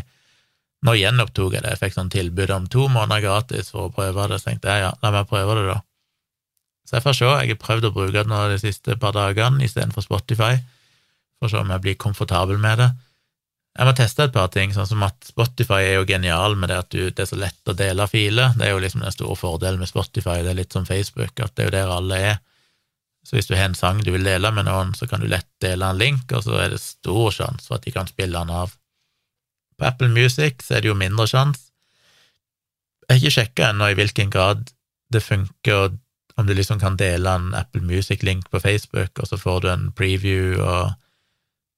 [0.86, 4.30] Nå gjenopptok jeg det, jeg fikk sånn tilbud om to måneder gratis for å prøve
[4.32, 5.82] det, så tenkte jeg ja, la meg prøve det, da.
[6.86, 10.06] Så jeg får se, jeg har prøvd å bruke det de siste par dagene istedenfor
[10.06, 10.60] Spotify,
[11.40, 12.92] for å se om jeg blir komfortabel med det.
[13.76, 16.78] Jeg må teste et par ting, sånn som at Spotify er jo genial med det
[16.80, 18.54] at du, det er så lett å dele filer.
[18.56, 21.58] Det er jo liksom den store fordelen med Spotify, det er litt som Facebook, at
[21.58, 22.38] det er jo der alle er.
[23.26, 25.50] Så hvis du har en sang du vil dele med noen, så kan du lett
[25.64, 28.54] dele en link, og så er det stor sjanse for at de kan spille den
[28.54, 28.78] av.
[29.76, 31.66] På Apple Music så er det jo mindre sjanse.
[33.06, 34.70] Jeg har ikke sjekka ennå i hvilken grad
[35.14, 36.00] det funker, og
[36.36, 39.90] om du liksom kan dele en Apple Music-link på Facebook, og så får du en
[39.96, 40.94] preview og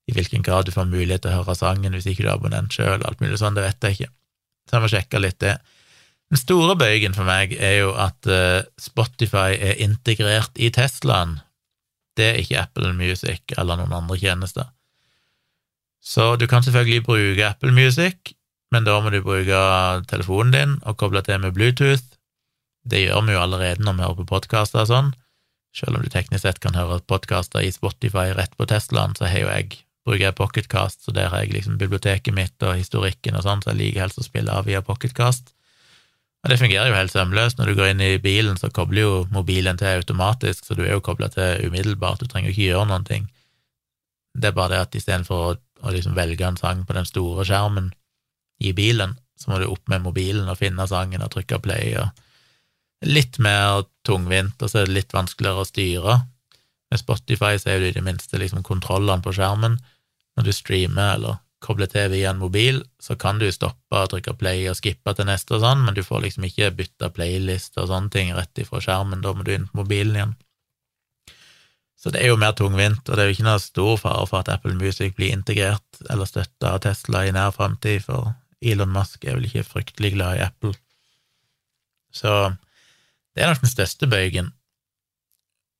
[0.08, 2.74] i hvilken grad du får mulighet til å høre sangen hvis ikke du er abonnent
[2.74, 4.14] sjøl, alt mulig sånn, det vet jeg ikke.
[4.68, 5.58] Så jeg må sjekke litt det.
[6.32, 11.38] Den store bøygen for meg er jo at uh, Spotify er integrert i Teslaen.
[12.18, 14.72] Det er ikke Apple Music eller noen andre tjenester.
[16.04, 18.34] Så du kan selvfølgelig bruke Apple Music,
[18.72, 19.62] men da må du bruke
[20.08, 22.17] telefonen din og koble til med Bluetooth.
[22.88, 25.10] Det gjør vi jo allerede når vi hører på podkaster og sånn.
[25.76, 29.44] Selv om du teknisk sett kan høre podkaster i Spotify rett på Teslaen, så har
[29.44, 33.44] jo jeg bruker jeg Pocketcast, så der har jeg liksom biblioteket mitt og historikken og
[33.44, 35.52] sånn, så jeg liker helst å spille av via Pocketcast.
[36.46, 37.58] Og det fungerer jo helt sømløst.
[37.60, 40.94] Når du går inn i bilen, så kobler jo mobilen til automatisk, så du er
[40.94, 43.28] jo kobla til umiddelbart, du trenger ikke gjøre noen ting.
[44.38, 47.44] Det er bare det at istedenfor å, å liksom velge en sang på den store
[47.48, 47.92] skjermen
[48.64, 52.14] i bilen, så må du opp med mobilen og finne sangen og trykke play, og
[53.06, 56.16] litt mer tungvint, og så er det litt vanskeligere å styre.
[56.92, 59.78] Med Spotify så er det i det minste liksom kontrollene på skjermen,
[60.38, 64.68] når du streamer eller kobler til via en mobil, så kan du stoppe trykke play
[64.70, 68.14] og skippe til neste og sånn, men du får liksom ikke bytta playlist og sånne
[68.14, 70.36] ting rett ifra skjermen, da må du inn på mobilen igjen.
[71.98, 74.44] Så det er jo mer tungvint, og det er jo ikke noe stor fare for
[74.44, 79.26] at Apple Music blir integrert eller støtta av Tesla i nær framtid, for Elon Musk
[79.26, 80.76] er vel ikke fryktelig glad i Apple.
[82.14, 82.34] Så
[83.38, 84.50] det er nok den største bøygen.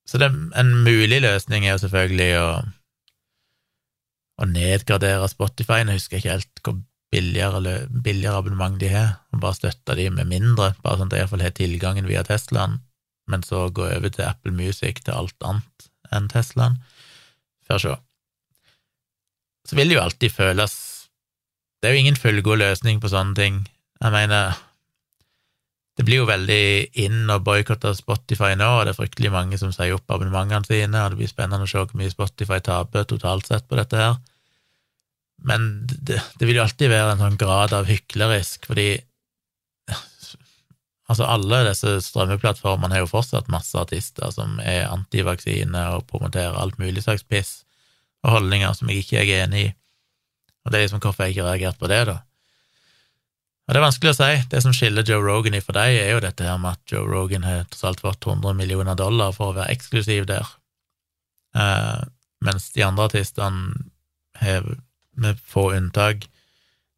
[0.08, 2.50] Så det, en mulig løsning er jo selvfølgelig å
[4.38, 5.82] å nedgradere Spotify.
[5.82, 6.78] Jeg husker ikke helt hvor
[7.14, 11.26] billigere, billigere abonnement de har, og bare støtte de med mindre, bare sånn at jeg
[11.26, 12.82] iallfall har tilgangen via Teslaen,
[13.32, 16.78] men så gå over til Apple Music til alt annet enn Teslaen.
[17.68, 17.96] Får så.
[19.68, 20.76] Så vil det jo alltid føles
[21.82, 23.58] Det er jo ingen fullgod løsning på sånne ting.
[24.02, 24.56] Jeg mener
[25.98, 26.64] det blir jo veldig
[27.02, 31.02] inn å boikotte Spotify nå, og det er fryktelig mange som sier opp abonnementene sine,
[31.02, 34.20] og det blir spennende å se hvor mye Spotify taper totalt sett på dette her.
[35.50, 38.92] Men det, det vil jo alltid være en sånn grad av hyklerisk, fordi
[41.08, 46.78] altså alle disse strømmeplattformene har jo fortsatt masse artister som er antivaksine og promoterer alt
[46.82, 47.62] mulig slags piss
[48.26, 49.74] og holdninger som jeg ikke er enig i,
[50.62, 52.20] og det er liksom hvorfor jeg ikke har reagert på det, da.
[53.68, 54.30] Og Det er vanskelig å si.
[54.48, 57.44] Det som skiller Joe Rogan ifra deg, er jo dette her med at Joe Rogan
[57.44, 60.48] har tross alt fått 100 millioner dollar for å være eksklusiv der,
[61.58, 62.08] uh,
[62.40, 63.90] mens de andre artistene
[64.40, 64.64] har,
[65.20, 66.30] med få unntak,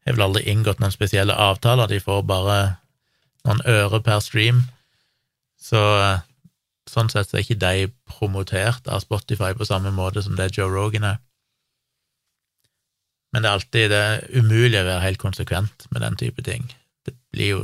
[0.06, 2.60] har vel aldri inngått noen spesielle avtaler, de får bare
[3.48, 4.66] noen øre per stream.
[5.60, 6.22] Så eh,
[6.90, 10.70] sånn sett så er ikke de promotert av Spotify på samme måte som det Joe
[10.72, 11.20] Rogan er.
[13.34, 16.66] Men det er alltid det er umulig å være helt konsekvent med den type ting.
[17.06, 17.62] Det blir jo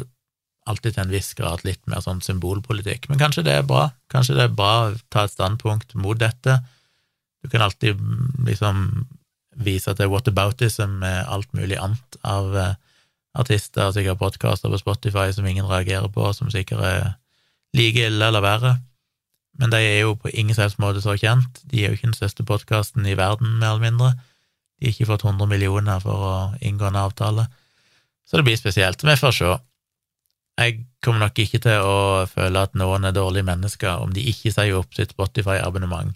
[0.69, 3.09] alltid til en viss grad litt mer sånn symbolpolitikk.
[3.09, 3.89] Men kanskje det er bra.
[4.13, 6.59] Kanskje det er bra å ta et standpunkt mot dette.
[7.45, 8.01] Du kan alltid
[8.47, 9.05] liksom
[9.65, 12.73] vise til whataboutism med alt mulig annet av eh,
[13.37, 17.05] artister, sikkert podkaster på Spotify som ingen reagerer på, som sikkert er
[17.77, 18.75] like ille eller verre.
[19.59, 21.61] Men de er jo på ingen selvs måte så kjent.
[21.71, 24.11] De er jo ikke den største podkasten i verden, mer eller mindre.
[24.81, 27.47] De ikke fått 100 millioner for å inngå en avtale.
[28.25, 29.03] Så det blir spesielt.
[29.03, 29.53] Vi får se.
[30.59, 34.53] Jeg kommer nok ikke til å føle at noen er dårlige mennesker om de ikke
[34.55, 36.15] sier opp sitt Spotify-abonnement.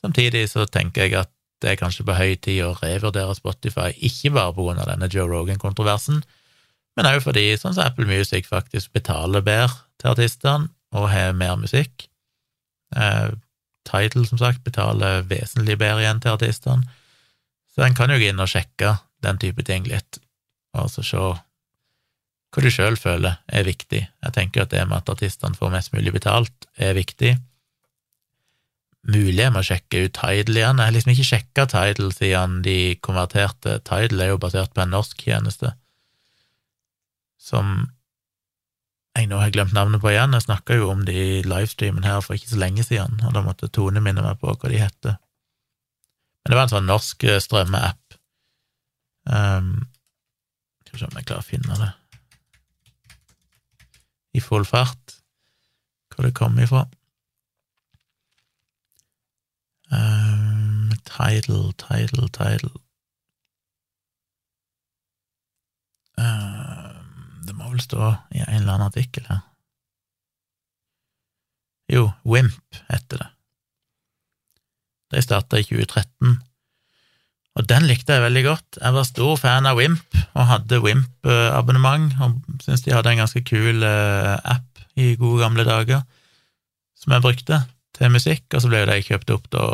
[0.00, 4.32] Samtidig så tenker jeg at det er kanskje på høy tid å revurdere Spotify, ikke
[4.36, 6.22] bare på grunn av denne Joe Rogan-kontroversen,
[6.96, 11.58] men òg fordi sånn som Apple Music faktisk betaler bedre til artistene og har mer
[11.60, 12.08] musikk.
[12.96, 13.36] Eh,
[13.88, 16.88] Tidal, som sagt, betaler vesentlig bedre igjen til artistene,
[17.80, 20.18] så en kan jo gå inn og sjekke den type ting litt,
[20.76, 21.20] og så se
[22.50, 24.02] hva du sjøl føler er viktig.
[24.04, 27.38] Jeg tenker at det med at artistene får mest mulig betalt, er viktig.
[29.08, 30.76] Mulig jeg må sjekke ut Tidal igjen.
[30.76, 33.78] Jeg har liksom ikke sjekka Tidal siden de konverterte.
[33.88, 35.72] Tidal er jo basert på en norsk tjeneste
[37.40, 37.88] som
[39.16, 40.36] jeg nå har glemt navnet på igjen.
[40.36, 43.40] Jeg snakka jo om det i livestreamen her for ikke så lenge siden, og da
[43.46, 45.16] måtte Tone minne meg på hva de heter.
[46.40, 48.18] Men det var en sånn norsk eh, strømmeapp.
[49.30, 49.74] Um,
[50.82, 51.90] skal vi se om jeg klarer å finne det
[54.32, 55.16] i full fart,
[56.14, 56.84] hvor det kom ifra.
[59.90, 62.70] Um, title, title, title
[66.14, 69.42] um, Det må vel stå i en eller annen artikkel her.
[71.90, 73.28] Jo, Wimp heter det.
[75.10, 76.38] De starta i 2013,
[77.58, 78.78] og den likte jeg veldig godt.
[78.78, 83.42] Jeg var stor fan av Wimp, og hadde Wimp-abonnement, og syntes de hadde en ganske
[83.48, 86.04] kul eh, app i gode gamle dager,
[87.00, 87.58] som jeg brukte
[87.96, 89.66] til musikk, og så ble de kjøpt opp da,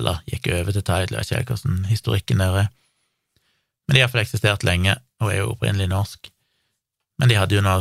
[0.00, 2.68] eller gikk over til Tidal, jeg vet ikke hvordan historikken der er.
[3.86, 6.30] Men de har iallfall eksistert lenge, og er jo opprinnelig norsk.
[7.20, 7.80] Men de hadde jo noe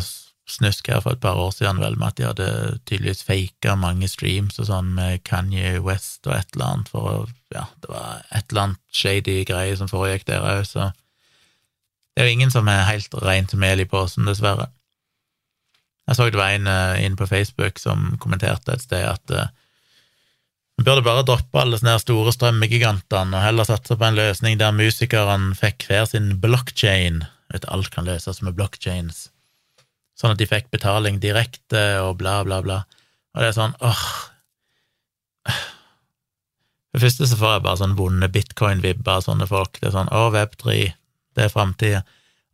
[0.52, 2.48] snusk her for et par år siden, vel, med at de hadde
[2.90, 7.20] tydeligvis faka mange streams og sånn med Kanye West og et eller annet, for å
[7.50, 10.92] Ja, det var et eller annet shady greie som foregikk der òg, så
[12.14, 14.68] det er jo ingen som er helt rent mel i posen, dessverre.
[16.06, 19.50] Jeg så det var en inne inn på Facebook som kommenterte et sted at uh,
[20.78, 24.78] vi burde bare droppe alle sånne store strømmegigantene og heller satse på en løsning der
[24.78, 27.24] musikerne fikk hver sin blockchain.
[27.50, 29.26] Vet, alt kan løses med blockchains
[30.20, 32.82] sånn at de fikk betaling direkte og bla, bla, bla.
[33.36, 34.06] Og det er sånn åh
[36.90, 39.78] For det første så får jeg bare sånn vonde bitcoin-vibber av sånne folk.
[39.78, 40.78] Det er sånn åh, Web3,
[41.38, 42.00] det er framtida.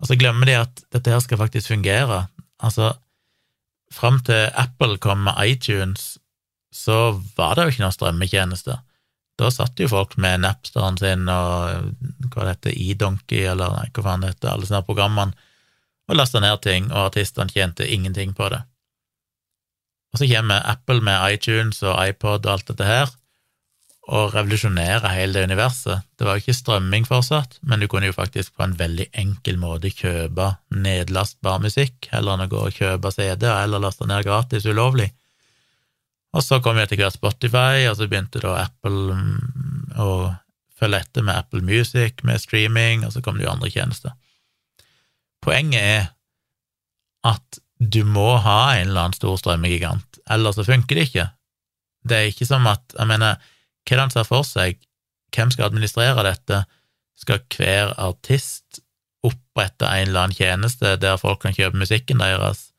[0.03, 2.26] Og så glemmer de at dette her skal faktisk fungere.
[2.59, 2.89] Altså,
[3.95, 6.18] fram til Apple kom med iTunes,
[6.76, 8.76] så var det jo ikke noen strømmetjeneste.
[9.39, 11.95] Da satt jo folk med Napsteren sin og
[12.36, 15.44] hva det heter, eDonkey, eller nei, hva faen det heter, alle sånne programmene
[16.09, 18.61] og lasta ned ting, og artistene tjente ingenting på det.
[20.13, 23.09] Og så kommer Apple med iTunes og iPod og alt dette her,
[24.05, 26.05] og revolusjonerer hele det universet.
[26.15, 29.57] Det var jo ikke strømming fortsatt, men du kunne jo faktisk på en veldig enkel
[29.57, 34.67] måte kjøpe nedlastbar musikk, heller enn å gå og kjøpe CD-er eller laste ned gratis
[34.69, 35.09] ulovlig.
[36.35, 40.09] Og så kom jo etter hvert Spotify, og så begynte da Apple mm, å
[40.75, 44.13] følge etter med Apple Music, med streaming, og så kom det jo andre tjenester.
[45.45, 46.05] Poenget er
[47.25, 51.27] at du må ha en eller annen stor strømmegigant, ellers så funker det ikke.
[52.05, 53.37] Det er ikke som at Jeg mener,
[53.85, 54.79] hva er det han ser for seg?
[55.35, 56.63] Hvem skal administrere dette?
[57.19, 58.81] Skal hver artist
[59.25, 62.69] opprette en eller annen tjeneste der folk kan kjøpe musikken deres?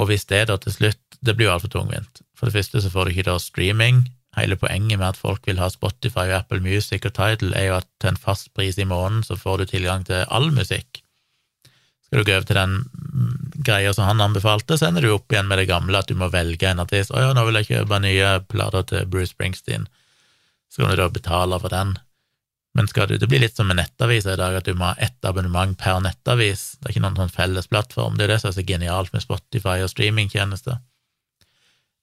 [0.00, 2.22] Og hvis det da til slutt Det blir jo altfor tungvint.
[2.32, 4.06] For det første så får du ikke da streaming.
[4.38, 7.88] Hele poenget med at folk vil ha Spotify Apple Music og Tidal, er jo at
[8.00, 11.02] til en fast pris i måneden så får du tilgang til all musikk.
[12.10, 12.72] Skal du gå over til den
[13.62, 16.26] greia som han anbefalte, så ender du opp igjen med det gamle, at du må
[16.32, 17.12] velge en artist.
[17.14, 19.86] 'Å ja, nå vil jeg kjøpe nye plater til Bruce Springsteen.'
[20.70, 21.98] Så kan du da betale for den.
[22.74, 24.94] Men skal du, det blir litt som med nettaviser i dag, at du må ha
[24.98, 26.76] ett abonnement per nettavis.
[26.78, 28.18] Det er ikke noen sånn felles plattform.
[28.18, 30.78] Det er det som er så genialt med Spotify og streamingtjenester.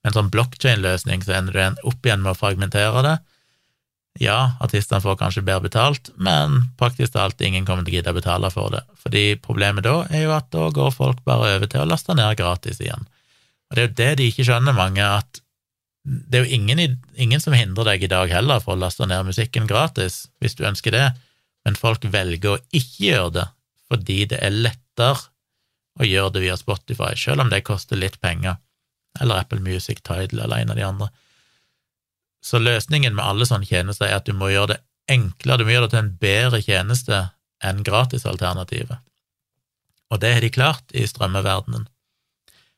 [0.04, 3.16] Med en sånn blokkjein-løsning så ender du opp igjen med å fragmentere det,
[4.22, 8.18] ja, artistene får kanskje bedre betalt, men praktisk talt ingen kommer til å gidde å
[8.18, 8.84] betale for det.
[9.04, 12.38] Fordi problemet da er jo at da går folk bare over til å laste ned
[12.40, 13.06] gratis igjen.
[13.70, 15.42] Og det er jo det de ikke skjønner, mange, at
[16.08, 19.28] det er jo ingen, ingen som hindrer deg i dag heller for å laste ned
[19.28, 21.08] musikken gratis, hvis du ønsker det,
[21.68, 23.48] men folk velger å ikke gjøre det
[23.88, 25.30] fordi det er lettere
[25.98, 28.58] å gjøre det via Spotify, selv om det koster litt penger,
[29.20, 31.08] eller Apple Music, Tidal eller en av de andre.
[32.44, 34.80] Så løsningen med alle sånne tjenester er at du må gjøre det
[35.12, 37.22] enklere, du må gjøre det til en bedre tjeneste
[37.64, 39.00] enn gratisalternativet.
[40.12, 41.88] Og det har de klart i strømmeverdenen.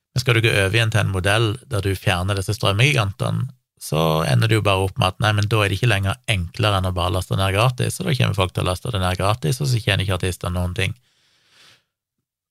[0.09, 3.49] Men skal du gå over igjen til en modell der du fjerner disse strømmegigantene,
[3.79, 6.17] så ender du jo bare opp med at nei, men da er det ikke lenger
[6.27, 8.99] enklere enn å bare laste ned gratis, og da kommer folk til å laste det
[8.99, 10.97] ned gratis, og så tjener ikke artistene noen ting.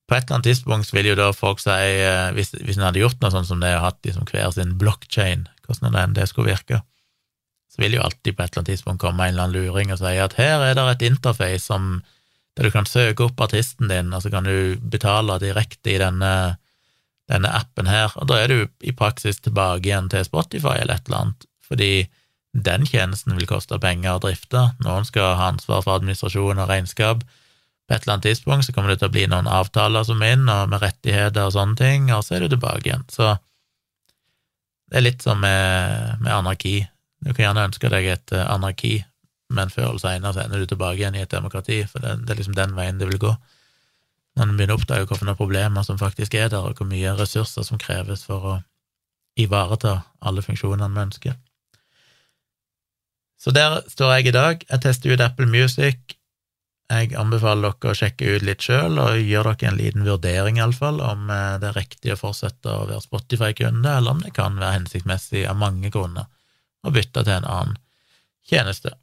[0.09, 3.02] På et eller annet tidspunkt vil jo da folk si, eh, hvis, hvis en hadde
[3.02, 6.28] gjort noe sånt som det, og hatt liksom hver sin blockchain, hvordan det enn det
[6.30, 6.80] skulle virke,
[7.78, 10.00] så vil jo alltid på et eller annet tidspunkt komme en eller annen luring og
[10.00, 12.00] si at her er det et interface som,
[12.58, 16.58] der du kan søke opp artisten din, og så kan du betale direkte i denne,
[17.30, 21.06] denne appen her, og da er du i praksis tilbake igjen til Spotify eller et
[21.06, 21.92] eller annet, fordi
[22.66, 27.22] den tjenesten vil koste penger å drifte, noen skal ha ansvar for administrasjon og regnskap,
[27.22, 30.50] på et eller annet tidspunkt så kommer det til å bli noen avtaler som inn,
[30.50, 33.06] og med rettigheter og sånne ting, og så er du tilbake igjen.
[33.08, 33.36] Så
[34.90, 36.80] det er litt som med, med anarki.
[37.24, 38.98] Du kan gjerne ønske deg et eh, anarki,
[39.54, 42.34] men før eller senere så ender du tilbake igjen i et demokrati, for det, det
[42.34, 43.32] er liksom den veien det vil gå.
[44.38, 47.66] Når en begynner å oppdage hvilke problemer som faktisk er der, og hvor mye ressurser
[47.66, 48.54] som kreves for å
[49.38, 51.34] ivareta alle funksjonene vi ønsker.
[53.38, 54.62] Så der står jeg i dag.
[54.66, 56.14] Jeg tester ut Apple Music.
[56.90, 61.02] Jeg anbefaler dere å sjekke ut litt sjøl, og gjør dere en liten vurdering, iallfall,
[61.04, 64.78] om eh, det er riktig å fortsette å være Spotify-kunde, eller om det kan være
[64.80, 66.30] hensiktsmessig av mange grunner
[66.86, 67.78] å bytte til en annen
[68.48, 68.94] tjeneste.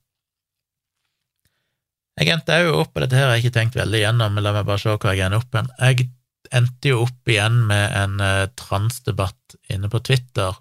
[2.15, 4.53] Jeg endte òg opp, og dette her har jeg ikke tenkt veldig gjennom, men la
[4.55, 5.67] meg bare se hvor jeg ender opp hen.
[5.81, 6.07] Jeg
[6.55, 10.55] endte jo opp igjen med en uh, transdebatt inne på Twitter.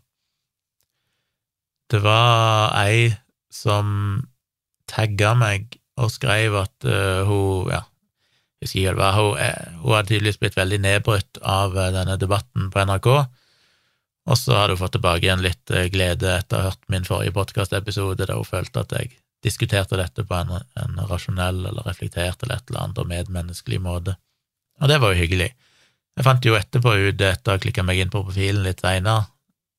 [1.92, 3.12] Det var ei
[3.54, 4.24] som
[4.90, 7.84] tagga meg og skrev at uh, hun ja,
[8.64, 12.70] jeg husker ikke hva hun, eh, hun hadde tydeligvis blitt veldig nedbrutt av denne debatten
[12.72, 13.08] på NRK,
[14.24, 17.06] og så hadde hun fått tilbake igjen litt uh, glede etter å ha hørt min
[17.08, 19.12] forrige podkastepisode, der hun følte at jeg
[19.44, 24.16] diskuterte dette på en, en, rasjonell eller reflektert eller et eller annet og medmenneskelig måte,
[24.80, 25.50] og det var jo hyggelig.
[26.14, 29.28] Jeg fant jo etterpå ut, etter å ha klikka meg inn på profilen litt seinere,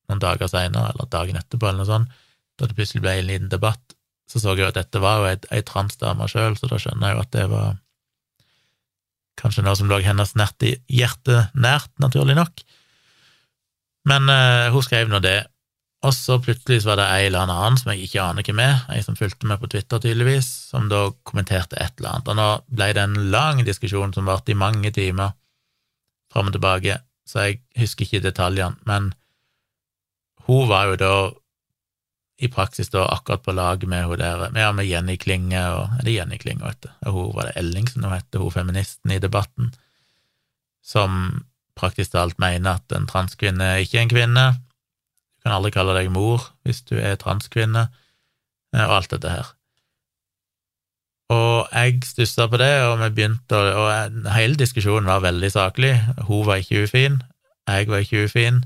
[0.10, 2.22] noen dager seinere, eller dagen etterpå, eller noe sånt,
[2.56, 3.96] da det plutselig ble en liten debatt,
[4.30, 7.18] så så jeg jo at dette var jo ei transdame sjøl, så da skjønner jeg
[7.18, 7.74] jo at det var
[9.40, 10.34] kanskje noe som lå hennes
[10.88, 12.64] hjerte nært, naturlig nok.
[14.10, 15.40] Men uh, hun skrev nå det,
[16.06, 18.84] og så plutselig så var det ei eller annen som jeg ikke aner hvem er,
[18.94, 22.30] ei som fulgte med på Twitter, tydeligvis, som da kommenterte et eller annet.
[22.30, 25.34] Og nå ble det en lang diskusjon som varte i mange timer,
[26.34, 29.14] fram og tilbake, så jeg husker ikke detaljene, men
[30.46, 31.16] hun var jo da
[32.38, 36.04] i praksis da akkurat på lag med hun der, ja, med Jenny Klinge og Er
[36.04, 36.90] det Jenny Klinge, vet du?
[37.08, 39.72] Hun var det Ellingsen hun het, hun feministen i debatten,
[40.84, 41.46] som
[41.76, 44.46] praktisk talt mener at en transkvinne ikke er en kvinne.
[44.56, 47.88] Du kan aldri kalle deg mor hvis du er transkvinne,
[48.76, 49.52] eh, og alt dette her.
[51.34, 55.96] Og jeg stussa på det, og vi begynte å Og hele diskusjonen var veldig saklig.
[56.28, 57.22] Hun var ikke ufin,
[57.68, 58.64] jeg var ikke ufin,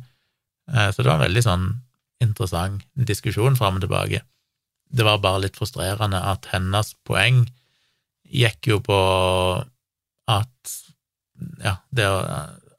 [0.74, 1.70] eh, så det var en veldig sånn
[2.20, 4.22] interessant diskusjon fram og tilbake.
[4.92, 7.46] Det var bare litt frustrerende at hennes poeng
[8.30, 9.00] gikk jo på
[10.30, 10.74] at
[11.64, 12.08] ja, det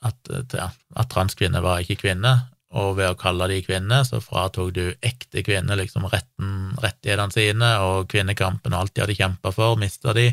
[0.06, 4.84] at, at transkvinner var ikke kvinner, og ved å kalle de kvinner, så fratok du
[5.02, 10.14] ekte kvinner liksom retten, rettighetene sine, og kvinnekampen og alt de hadde kjempa for, mista
[10.14, 10.28] de.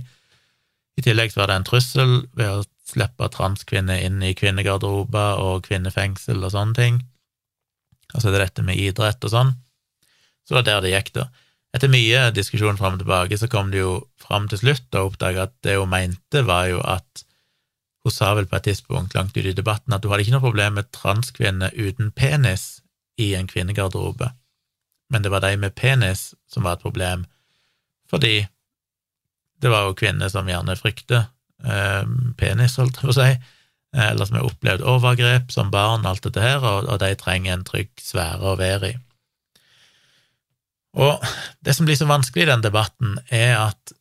[0.98, 5.66] I tillegg så var det en trussel ved å slippe transkvinner inn i kvinnegarderober og
[5.66, 7.02] kvinnefengsel og sånne ting.
[8.14, 9.52] Altså det er dette med idrett og sånn.
[10.46, 11.28] Så det var der det gikk, da.
[11.76, 15.50] Etter mye diskusjon fram og tilbake, så kom det jo fram til slutt og oppdaga
[15.50, 17.26] at det hun mente, var jo at
[18.08, 20.46] Hun sa vel på et tidspunkt langt ute i debatten at hun hadde ikke noe
[20.46, 22.80] problem med transkvinner uten penis
[23.20, 24.30] i en kvinnegarderobe,
[25.12, 27.26] men det var de med penis som var et problem,
[28.08, 28.46] fordi
[29.60, 31.26] det var jo kvinner som gjerne frykter
[31.66, 32.04] eh,
[32.38, 33.32] penis, holdt jeg på å si,
[33.96, 37.56] Eh, eller som har opplevd overgrep som barn, alt dette her, og, og de trenger
[37.56, 38.98] en trygg sfære å være i.
[40.98, 41.24] Og
[41.64, 43.94] det som blir så vanskelig i den debatten, er at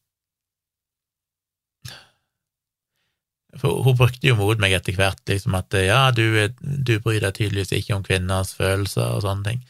[3.60, 6.24] For hun brukte jo mot meg etter hvert, liksom at ja, du,
[6.60, 9.62] du bryr deg tydeligvis ikke om kvinners følelser og sånne ting.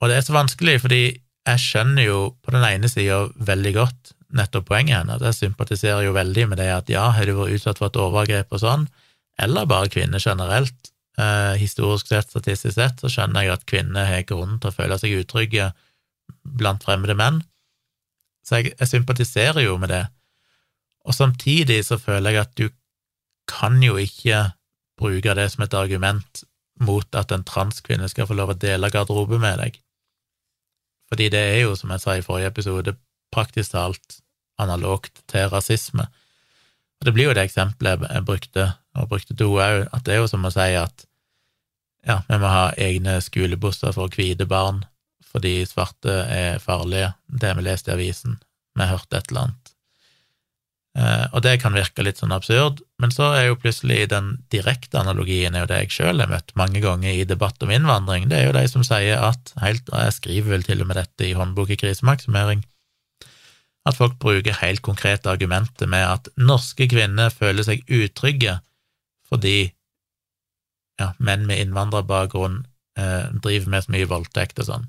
[0.00, 1.02] Og det er så vanskelig, fordi
[1.48, 5.22] jeg skjønner jo på den ene sida veldig godt nettopp poenget hennes.
[5.24, 8.54] Jeg sympatiserer jo veldig med det at ja, har du vært utsatt for et overgrep
[8.54, 8.86] og sånn,
[9.40, 14.26] eller bare kvinner generelt, eh, historisk sett, statistisk sett, så skjønner jeg at kvinner har
[14.28, 15.70] grunn til å føle seg utrygge
[16.44, 17.42] blant fremmede menn.
[18.46, 20.04] Så jeg, jeg sympatiserer jo med det.
[21.08, 22.68] Og samtidig så føler jeg at du
[23.48, 24.50] kan jo ikke
[25.00, 26.44] bruke det som et argument
[26.80, 29.78] mot at en transkvinne skal få lov å dele garderobe med deg.
[31.10, 32.94] Fordi det er jo, som jeg sa i forrige episode,
[33.34, 34.20] praktisk talt
[34.60, 36.06] analogt til rasisme.
[37.00, 40.20] Og Det blir jo det eksempelet jeg brukte, og brukte henne òg, at det er
[40.20, 41.06] jo som å si at
[42.06, 44.84] ja, vi må ha egne skolebusser for hvite barn
[45.30, 48.40] fordi svarte er farlige, det vi leste i avisen,
[48.74, 49.59] vi har hørt et eller annet.
[50.98, 54.98] Eh, og det kan virke litt sånn absurd, men så er jo plutselig den direkte
[54.98, 58.26] analogien er jo det jeg sjøl har møtt mange ganger i debatt om innvandring.
[58.30, 60.98] Det er jo de som sier at, helt, og jeg skriver vel til og med
[60.98, 62.64] dette i håndbok i krisemaksimering,
[63.86, 68.58] at folk bruker helt konkrete argumenter med at norske kvinner føler seg utrygge
[69.30, 69.70] fordi
[71.00, 72.64] ja, menn med innvandrerbakgrunn
[72.98, 74.88] eh, driver med så mye voldtekt og sånn.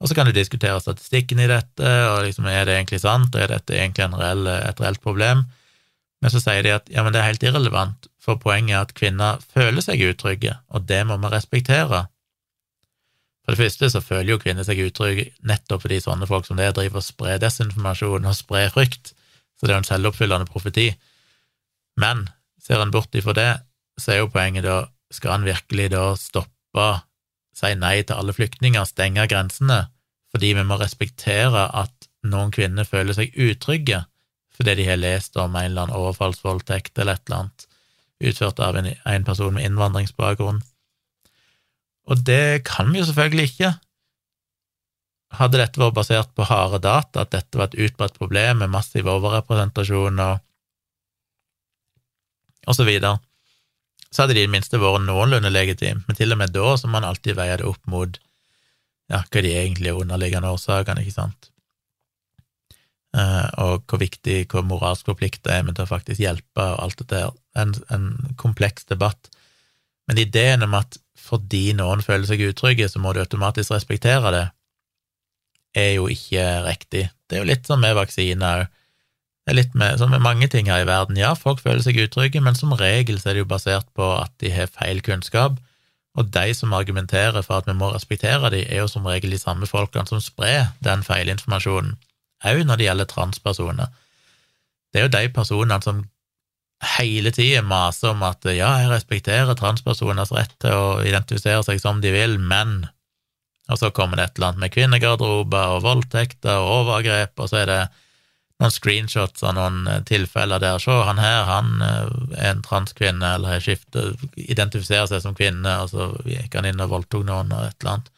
[0.00, 3.40] Og så kan du diskutere statistikken i dette, og liksom, er det egentlig sant, og
[3.40, 5.46] er dette egentlig reell, et reelt problem?
[6.20, 8.94] Men så sier de at ja, men det er helt irrelevant, for poenget er at
[8.96, 12.06] kvinner føler seg utrygge, og det må vi respektere.
[13.46, 16.72] For det første så føler jo kvinner seg utrygge nettopp fordi sånne folk som det
[16.74, 19.12] driver og sprer desinformasjon og sprer frykt,
[19.56, 20.90] så det er jo en selvoppfyllende profeti.
[22.00, 22.26] Men
[22.60, 23.52] ser en bort ifra det,
[24.00, 24.80] så er jo poenget da,
[25.14, 26.88] skal en virkelig da stoppe
[27.56, 29.86] si nei til alle flyktninger, stenge grensene,
[30.34, 34.04] fordi vi må respektere at noen kvinner føler seg utrygge
[34.56, 37.66] fordi de har lest om en eller annen overfallsvoldtekt eller et eller annet
[38.24, 40.62] utført av en, en person med innvandringsbakgrunn.
[42.08, 43.72] Og det kan vi jo selvfølgelig ikke.
[45.36, 49.10] Hadde dette vært basert på harde data, at dette var et utbredt problem med massiv
[49.12, 50.40] overrepresentasjon og,
[52.66, 53.18] og så videre,
[54.10, 56.88] så hadde de i det minste vært noenlunde legitimt, men til og med da så
[56.88, 58.18] må man alltid veie det opp mot
[59.10, 61.50] ja, hva de egentlige underliggende årsakene, ikke sant,
[63.16, 67.02] eh, og hvor viktig, hvor moralsk forplikta er vi til å faktisk hjelpe og alt
[67.02, 67.34] det der.
[67.56, 68.08] En, en
[68.40, 69.30] kompleks debatt.
[70.06, 74.46] Men ideen om at fordi noen føler seg utrygge, så må du automatisk respektere det,
[75.76, 77.06] er jo ikke riktig.
[77.26, 78.75] Det er jo litt som med vaksiner òg.
[79.46, 81.18] Det er litt med, sånn med mange ting her i verden.
[81.20, 84.32] Ja, folk føler seg utrygge, men som regel så er det jo basert på at
[84.42, 85.60] de har feil kunnskap,
[86.18, 89.38] og de som argumenterer for at vi må respektere dem, er jo som regel de
[89.38, 91.94] samme folkene som sprer den feilinformasjonen,
[92.42, 93.94] òg når det gjelder transpersoner.
[94.90, 96.02] Det er jo de personene som
[96.96, 102.02] hele tida maser om at ja, jeg respekterer transpersoners rett til å identifisere seg som
[102.02, 102.88] de vil, men
[103.66, 107.64] Og så kommer det et eller annet med kvinnegarderober og voldtekter og overgrep, og så
[107.64, 107.78] er det
[108.62, 110.78] noen screenshots av noen tilfeller der.
[110.80, 115.74] Se, han her, han eh, er en transkvinne, eller har skiftet, identifiserer seg som kvinne,
[115.82, 118.10] og så gikk han inn og voldtok noen, og et eller annet.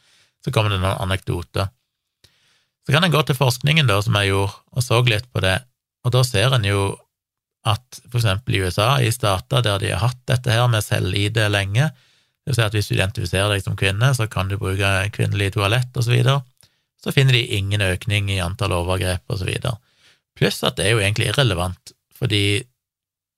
[0.45, 1.73] Så kommer det noen anekdoter.
[2.87, 5.59] Så kan en gå til forskningen, da, som jeg gjorde, og så litt på det,
[6.07, 6.83] og da ser en jo
[7.69, 11.43] at for eksempel i USA, i stater der de har hatt dette her med selv-ID
[11.51, 14.89] lenge, det vil si at hvis du identifiserer deg som kvinne, så kan du bruke
[15.13, 16.39] kvinnelig toalett, og så videre,
[17.03, 19.75] så finner de ingen økning i antall overgrep, og så videre.
[20.39, 22.63] Pluss at det er jo egentlig irrelevant, fordi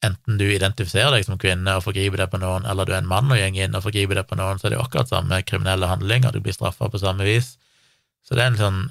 [0.04, 3.08] enten du identifiserer deg som kvinne og forgriper deg på noen, eller du er en
[3.08, 5.42] mann og går inn og forgriper deg på noen, så er det jo akkurat samme
[5.48, 7.54] kriminelle handling, og du blir straffa på samme vis.
[8.24, 8.82] Så det er en sånn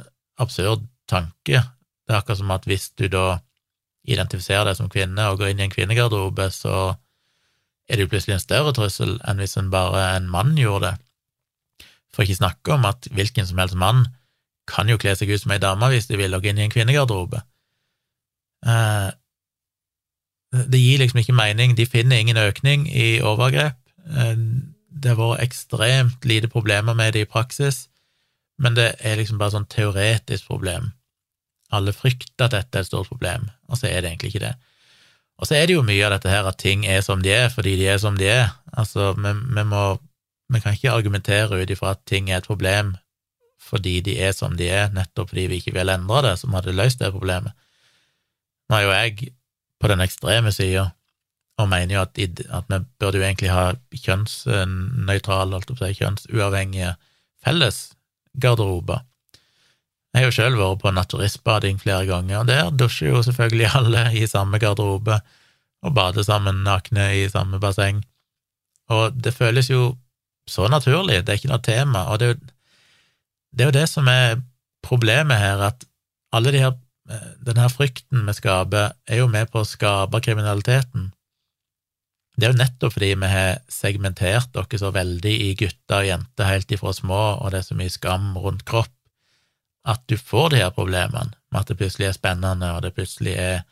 [0.41, 1.63] absurd tanke.
[2.05, 3.39] Det er akkurat som at hvis du da
[4.09, 6.95] identifiserer deg som kvinne og går inn i en kvinnegarderobe, så
[7.89, 10.95] er det jo plutselig en større trussel enn hvis en bare en mann gjorde det.
[12.13, 14.05] For ikke snakke om at hvilken som helst mann
[14.69, 16.67] kan jo kle seg ut som ei dame hvis de vil, og gå inn i
[16.67, 17.41] en kvinnegarderobe.
[18.65, 19.09] Eh,
[20.71, 21.77] det gir liksom ikke mening.
[21.77, 23.77] De finner ingen økning i overgrep.
[24.09, 24.35] Eh,
[24.89, 27.87] det har vært ekstremt lite problemer med det i praksis,
[28.59, 30.91] men det er liksom bare sånn teoretisk problem.
[31.71, 34.55] Alle frykter at dette er et stort problem, og så er det egentlig ikke det.
[35.39, 37.47] Og så er det jo mye av dette her at ting er som de er
[37.53, 38.49] fordi de er som de er.
[38.73, 39.99] Altså, vi, vi må
[40.49, 42.95] Vi kan ikke argumentere ut ifra at ting er et problem
[43.61, 46.73] fordi de er som de er, nettopp fordi vi ikke vil endre det, som hadde
[46.73, 47.53] løst det problemet.
[48.69, 49.33] Nå er jo jeg
[49.81, 50.89] på den ekstreme sida
[51.59, 56.93] og mener jo at, at, vi burde jo egentlig ha kjønnsnøytrale, alt opp si, kjønnsuavhengige
[57.43, 59.03] fellesgarderober.
[60.13, 64.05] Jeg har jo sjøl vært på naturistbading flere ganger, og der dusjer jo selvfølgelig alle
[64.15, 65.19] i samme garderobe
[65.83, 68.01] og bader sammen nakne i samme basseng.
[68.89, 69.97] Og det føles jo
[70.49, 72.39] så naturlig, det er ikke noe tema, og det er jo
[73.49, 74.39] det, er jo det som er
[74.85, 75.83] problemet her, at
[76.31, 76.88] alle de her Eh,
[77.45, 81.09] denne frykten vi skaper, er jo med på å skape kriminaliteten.
[82.39, 86.47] Det er jo nettopp fordi vi har segmentert dere så veldig i gutter og jenter
[86.47, 88.93] helt ifra små, og det er så mye skam rundt kropp,
[89.89, 93.33] at du får de her problemene med at det plutselig er spennende, og det plutselig
[93.35, 93.63] er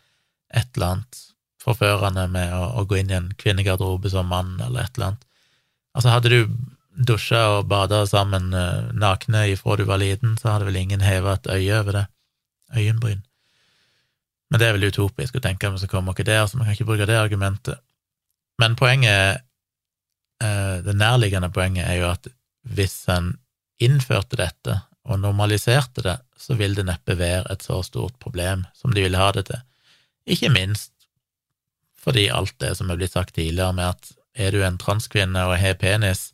[0.55, 1.21] et eller annet
[1.61, 5.25] forførende med å, å gå inn i en kvinnegarderobe som mann, eller et eller annet.
[5.97, 6.57] Altså, hadde du
[7.07, 11.37] dusja og bada sammen uh, nakne ifra du var liten, så hadde vel ingen heva
[11.37, 12.05] et øye over det.
[12.75, 13.26] Øyenbryn.
[14.49, 16.65] Men det er vel utopisk å tenke at vi skal komme oss der, så vi
[16.65, 17.81] kan ikke bruke det argumentet.
[18.61, 19.43] Men poenget,
[20.43, 22.29] eh, det nærliggende poenget er jo at
[22.67, 23.35] hvis en
[23.83, 28.93] innførte dette og normaliserte det, så vil det neppe være et så stort problem som
[28.93, 29.61] de ville ha det til.
[30.27, 30.93] Ikke minst
[32.07, 35.57] fordi alt det som er blitt sagt tidligere med at er du en transkvinne og
[35.59, 36.29] har penis,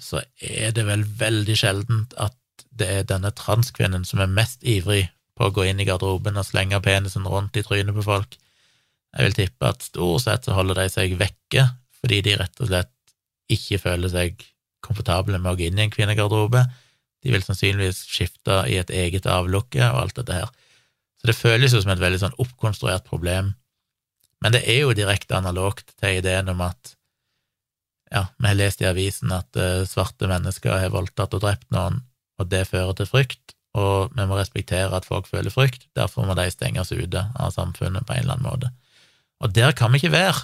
[0.00, 2.34] så er det vel veldig sjeldent at
[2.74, 5.04] det er denne transkvinnen som er mest ivrig
[5.40, 8.36] på å gå inn i garderoben og slenge penisen rundt i trynet på folk.
[9.16, 11.64] Jeg vil tippe at stort sett så holder de seg vekke
[12.00, 12.92] fordi de rett og slett
[13.50, 14.44] ikke føler seg
[14.84, 16.62] komfortable med å gå inn i en kvinnegarderobe.
[17.24, 20.52] De vil sannsynligvis skifte i et eget avlukke og alt dette her.
[21.20, 23.54] Så det føles jo som et veldig sånn oppkonstruert problem.
[24.40, 26.94] Men det er jo direkte analogt til ideen om at
[28.10, 32.00] ja, vi har lest i avisen at uh, svarte mennesker har voldtatt og drept noen,
[32.40, 36.34] og det fører til frykt, og vi må respektere at folk føler frykt, derfor må
[36.38, 38.72] de stenges ute av samfunnet på en eller annen måte.
[39.40, 40.42] Og der kan vi ikke være.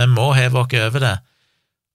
[0.00, 1.14] Vi må heve oss over det.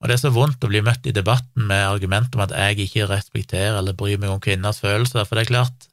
[0.00, 2.86] Og det er så vondt å bli møtt i debatten med argument om at jeg
[2.86, 5.86] ikke respekterer eller bryr meg om kvinners følelser, for det er klart,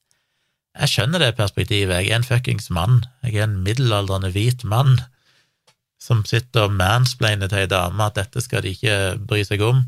[0.78, 4.96] jeg skjønner det perspektivet, jeg er en fuckings mann, jeg er en middelaldrende hvit mann
[6.00, 9.82] som sitter og mansplainer til ei dame at dette skal de ikke bry seg om.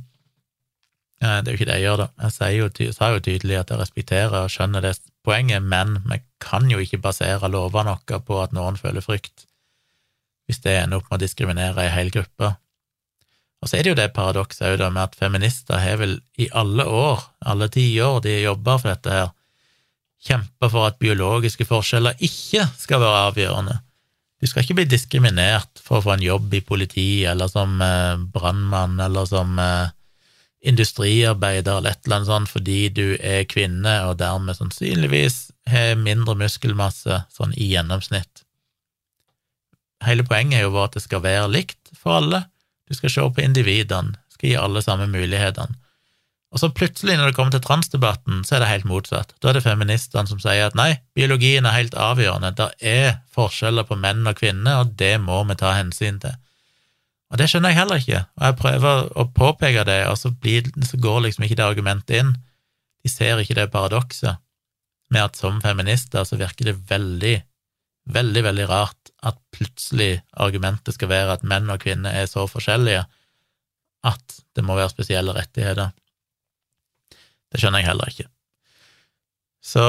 [1.20, 2.30] Det er jo ikke det jeg gjør, da.
[2.40, 4.94] Jeg jo, sa jo tydelig at jeg respekterer og skjønner det
[5.28, 9.44] poenget, men vi kan jo ikke basere lovene våre på at noen føler frykt,
[10.48, 12.54] hvis det ender opp med å diskriminere ei hel gruppe.
[13.60, 16.88] Og så er det jo det paradokset òg, med at feminister har vel i alle
[16.88, 19.36] år, alle tiår de jobber for dette her,
[20.24, 23.78] kjempa for at biologiske forskjeller ikke skal være avgjørende.
[24.40, 28.20] Du skal ikke bli diskriminert for å få en jobb i politi eller som eh,
[28.32, 29.92] brannmann eller som eh,
[30.62, 36.36] industriarbeider eller et eller annet sånt fordi du er kvinne og dermed sannsynligvis har mindre
[36.39, 38.43] muskelmasse sånn i gjennomsnitt.
[40.05, 42.45] Hele poenget er jo at det skal være likt for alle.
[42.88, 45.76] Du skal se på individene, skal gi alle samme mulighetene.
[46.49, 49.36] Og så plutselig, når det kommer til transdebatten, så er det helt motsatt.
[49.38, 53.86] Da er det feministene som sier at nei, biologien er helt avgjørende, det er forskjeller
[53.86, 56.34] på menn og kvinner, og det må vi ta hensyn til.
[57.30, 60.70] Og det skjønner jeg heller ikke, og jeg prøver å påpeke det, og så, blir,
[60.86, 62.32] så går liksom ikke det argumentet inn.
[63.06, 64.42] De ser ikke det paradokset
[65.14, 67.36] med at som feminister så virker det veldig,
[68.14, 73.06] veldig, veldig rart at plutselig argumentet skal være at menn og kvinner er så forskjellige
[74.10, 75.92] at det må være spesielle rettigheter.
[77.50, 78.30] Det skjønner jeg heller ikke.
[79.60, 79.84] Så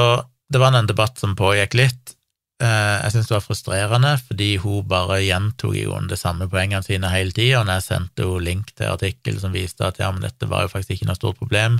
[0.51, 2.15] det var en debatt som pågikk litt.
[2.61, 6.85] Eh, jeg syntes det var frustrerende, fordi hun bare gjentok i grunnen de samme poengene
[6.85, 10.21] sine hele tida, og jeg sendte henne link til artikkel som viste at ja, men
[10.27, 11.79] dette var jo faktisk ikke noe stort problem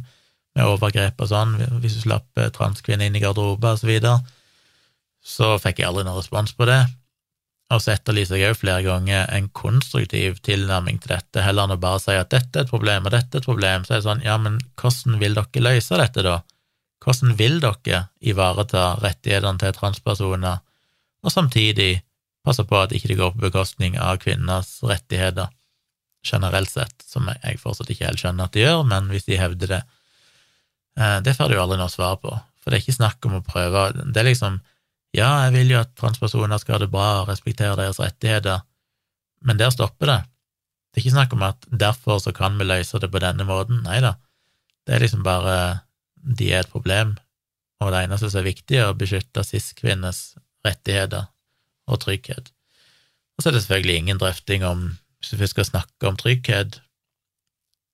[0.57, 1.53] med overgrep og sånn,
[1.83, 4.17] hvis du slapp eh, transkvinner inn i garderober og så videre,
[5.21, 6.81] så fikk jeg aldri noen respons på det.
[7.71, 11.79] Og så etterlyser jeg òg flere ganger en konstruktiv tilnærming til dette, heller enn å
[11.79, 13.85] bare si at dette er et problem og dette er et problem.
[13.85, 16.41] Så er det sånn, ja, men hvordan vil dere løse dette, da?
[17.05, 18.03] Hvordan vil dere
[18.33, 20.59] ivareta rettighetene til transpersoner,
[21.21, 22.01] og samtidig
[22.45, 25.51] passe på at ikke det går på bekostning av kvinners rettigheter,
[26.25, 29.71] generelt sett, som jeg fortsatt ikke helt skjønner at de gjør, men hvis de hevder
[29.71, 29.79] det
[30.99, 33.45] eh, Det får du aldri noe svar på, for det er ikke snakk om å
[33.45, 34.59] prøve Det er liksom
[35.17, 38.61] ja, jeg vil jo at transpersoner skal ha det bra og respektere deres rettigheter,
[39.43, 40.19] men der stopper det.
[40.91, 43.81] Det er ikke snakk om at derfor så kan vi løse det på denne måten,
[43.83, 44.13] nei da.
[44.87, 45.57] Det er liksom bare
[46.15, 47.17] de er et problem,
[47.81, 50.21] og det eneste som er viktig, er å beskytte cis-kvinnes
[50.65, 51.29] rettigheter
[51.87, 52.51] og trygghet.
[53.37, 54.85] Og så er det selvfølgelig ingen drøfting om,
[55.19, 56.81] hvis vi skal snakke om trygghet,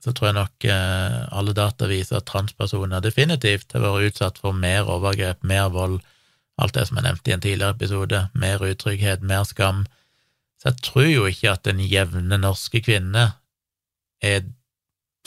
[0.04, 4.56] så tror jeg nok eh, alle data viser at transpersoner definitivt har vært utsatt for
[4.56, 5.98] mer overgrep, mer vold,
[6.62, 9.86] alt det som jeg nevnte i en tidligere episode, mer utrygghet, mer skam.
[10.62, 13.32] Så jeg tror jo ikke at den jevne norske kvinne
[14.22, 14.48] er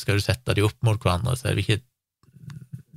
[0.01, 1.82] Skal du sette de opp mot hverandre, så er det ikke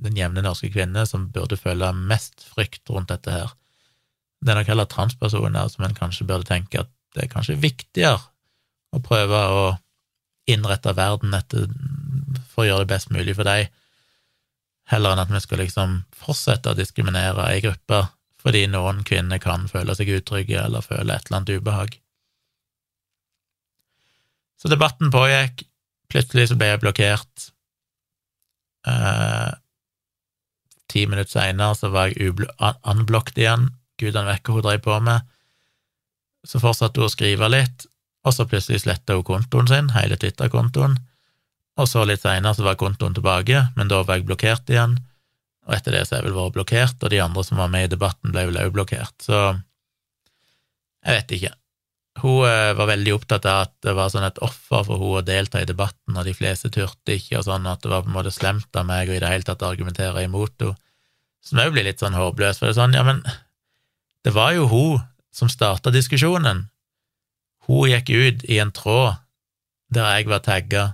[0.06, 3.50] den jevne norske kvinne som burde føle mest frykt rundt dette her.
[4.44, 8.20] Det er nok heller transpersoner som en kanskje burde tenke at det er kanskje viktigere
[8.94, 9.64] å prøve å
[10.50, 11.70] innrette verden etter
[12.52, 13.70] for å gjøre det best mulig for deg,
[14.92, 18.04] heller enn at vi skal liksom fortsette å diskriminere ei gruppe
[18.44, 21.94] fordi noen kvinner kan føle seg utrygge eller føle et eller annet ubehag.
[24.60, 25.64] Så debatten pågikk.
[26.12, 27.46] Plutselig så ble jeg blokkert.
[28.84, 29.52] Eh,
[30.92, 32.36] ti minutter seinere så var jeg
[32.84, 33.70] unblocked igjen.
[34.00, 35.32] Gudene vet hva hun drev på med.
[36.44, 37.86] Så fortsatte hun å skrive litt,
[38.24, 40.98] og så plutselig sletta hun kontoen sin, hele Twitter-kontoen.
[41.80, 44.98] Og så litt seinere så var kontoen tilbake, men da var jeg blokkert igjen
[45.64, 47.86] og etter det så har jeg vel vært blokkert, og de andre som var med
[47.86, 49.38] i debatten, ble vel også blokkert, så
[51.04, 51.52] jeg vet ikke.
[52.22, 55.24] Hun eh, var veldig opptatt av at det var sånn et offer for hun å
[55.26, 58.18] delta i debatten, og de fleste turte ikke, og sånn at det var på en
[58.18, 60.78] måte slemt av meg å i det hele tatt argumentere imot henne,
[61.44, 63.18] som òg blir litt sånn håpløs, for det er sånn, ja, men
[64.24, 65.02] det var jo hun
[65.34, 66.66] som starta diskusjonen,
[67.66, 69.20] hun gikk ut i en tråd
[69.94, 70.84] der jeg var tagga,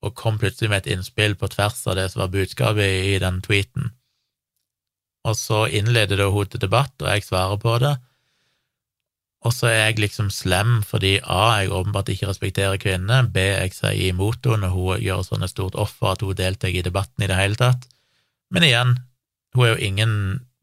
[0.00, 3.40] og kom plutselig med et innspill på tvers av det som var budskapet i den
[3.44, 3.92] tweeten.
[5.28, 7.92] Og så innleder hun til debatt, og jeg svarer på det.
[9.44, 13.76] Og så er jeg liksom slem fordi A, jeg åpenbart ikke respekterer kvinner, B, jeg
[13.76, 17.24] sier imot henne når hun gjør sånn et stort offer at hun deltar i debatten
[17.24, 17.86] i det hele tatt.
[18.52, 18.96] Men igjen,
[19.54, 20.12] hun har jo ingen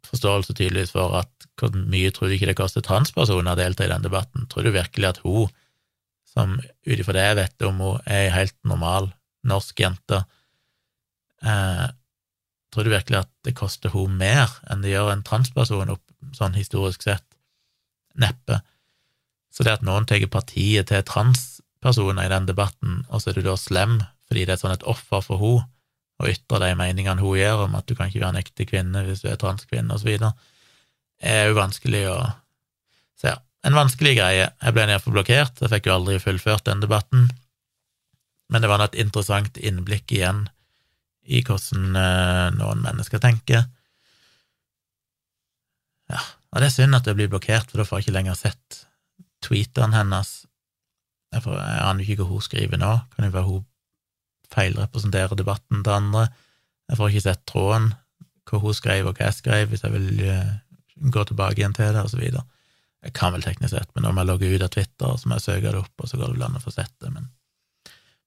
[0.08, 3.92] forståelse tydeligvis for at hvor mye tror du ikke det koster transpersoner å delta i
[3.92, 4.46] den debatten?
[4.52, 5.50] Tror du virkelig at hun,
[6.28, 9.10] som ut ifra det jeg vet om hun er ei helt normal
[9.48, 10.22] norsk jente,
[11.42, 11.88] eh,
[12.74, 16.04] tror du virkelig at det koster hun mer enn det gjør en transperson, opp,
[16.38, 17.26] sånn historisk sett?
[18.18, 18.62] Neppe.
[19.54, 23.48] Så det at noen tar partiet til transpersoner i den debatten, og så er du
[23.48, 25.66] da slem fordi det er sånn et offer for henne,
[26.18, 29.04] og ytrer de meningene hun gjør om at du kan ikke være en ekte kvinne
[29.06, 30.34] hvis du er transkvinne, videre,
[31.20, 32.18] er jo vanskelig å
[33.18, 34.52] Så Ja, en vanskelig greie.
[34.62, 37.32] Jeg ble nedfor blokkert, jeg fikk jo aldri fullført den debatten,
[38.54, 40.46] men det var et interessant innblikk igjen
[41.28, 43.66] i hvordan eh, noen mennesker tenker.
[46.08, 46.22] Ja,
[46.54, 48.84] og det er synd at det blir blokkert, for da får jeg ikke lenger sett
[49.44, 50.46] tweetene hennes.
[51.34, 53.66] Jeg, får, jeg aner ikke hva hun skriver nå, kan jo være hun
[54.54, 56.28] feilrepresenterer debatten til andre.
[56.88, 57.90] Jeg får ikke sett tråden,
[58.48, 60.54] hva hun skrev og hva jeg skrev, hvis jeg vil uh,
[61.02, 62.44] gå tilbake igjen til det, og så videre.
[63.06, 65.46] Jeg kan vel teknisk sett, men om jeg logger ut av Twitter, så må jeg
[65.46, 67.32] søke det opp, og så går det vel an å få sett det, men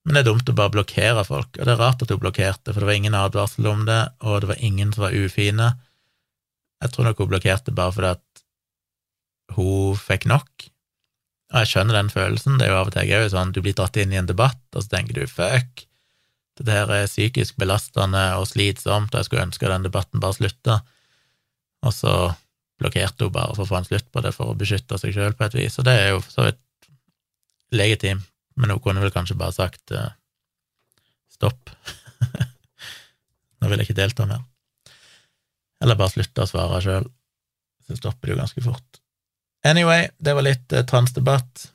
[0.01, 2.73] men det er dumt å bare blokkere folk, og det er rart at hun blokkerte,
[2.73, 5.67] for det var ingen advarsel om det, og det var ingen som var ufine.
[6.81, 8.43] Jeg tror nok hun blokkerte bare fordi at
[9.59, 10.71] hun fikk nok.
[11.53, 13.77] Og jeg skjønner den følelsen, det er jo av og til òg sånn, du blir
[13.77, 15.85] dratt inn i en debatt, og så tenker du fuck,
[16.61, 20.81] det her er psykisk belastende og slitsomt, og jeg skulle ønske den debatten bare slutta,
[21.81, 22.15] og så
[22.81, 25.37] blokkerte hun bare for å få en slutt på det for å beskytte seg sjøl
[25.37, 26.91] på et vis, og det er jo for så vidt
[27.77, 30.11] legitimt men hun kunne vel kanskje bare sagt uh,
[31.33, 31.71] stopp.
[33.61, 34.43] Nå vil jeg ikke delta mer.
[35.81, 37.07] Eller bare slutte å svare sjøl.
[37.87, 39.01] Så stopper det jo ganske fort.
[39.67, 41.71] Anyway, det var litt uh, transdebatt.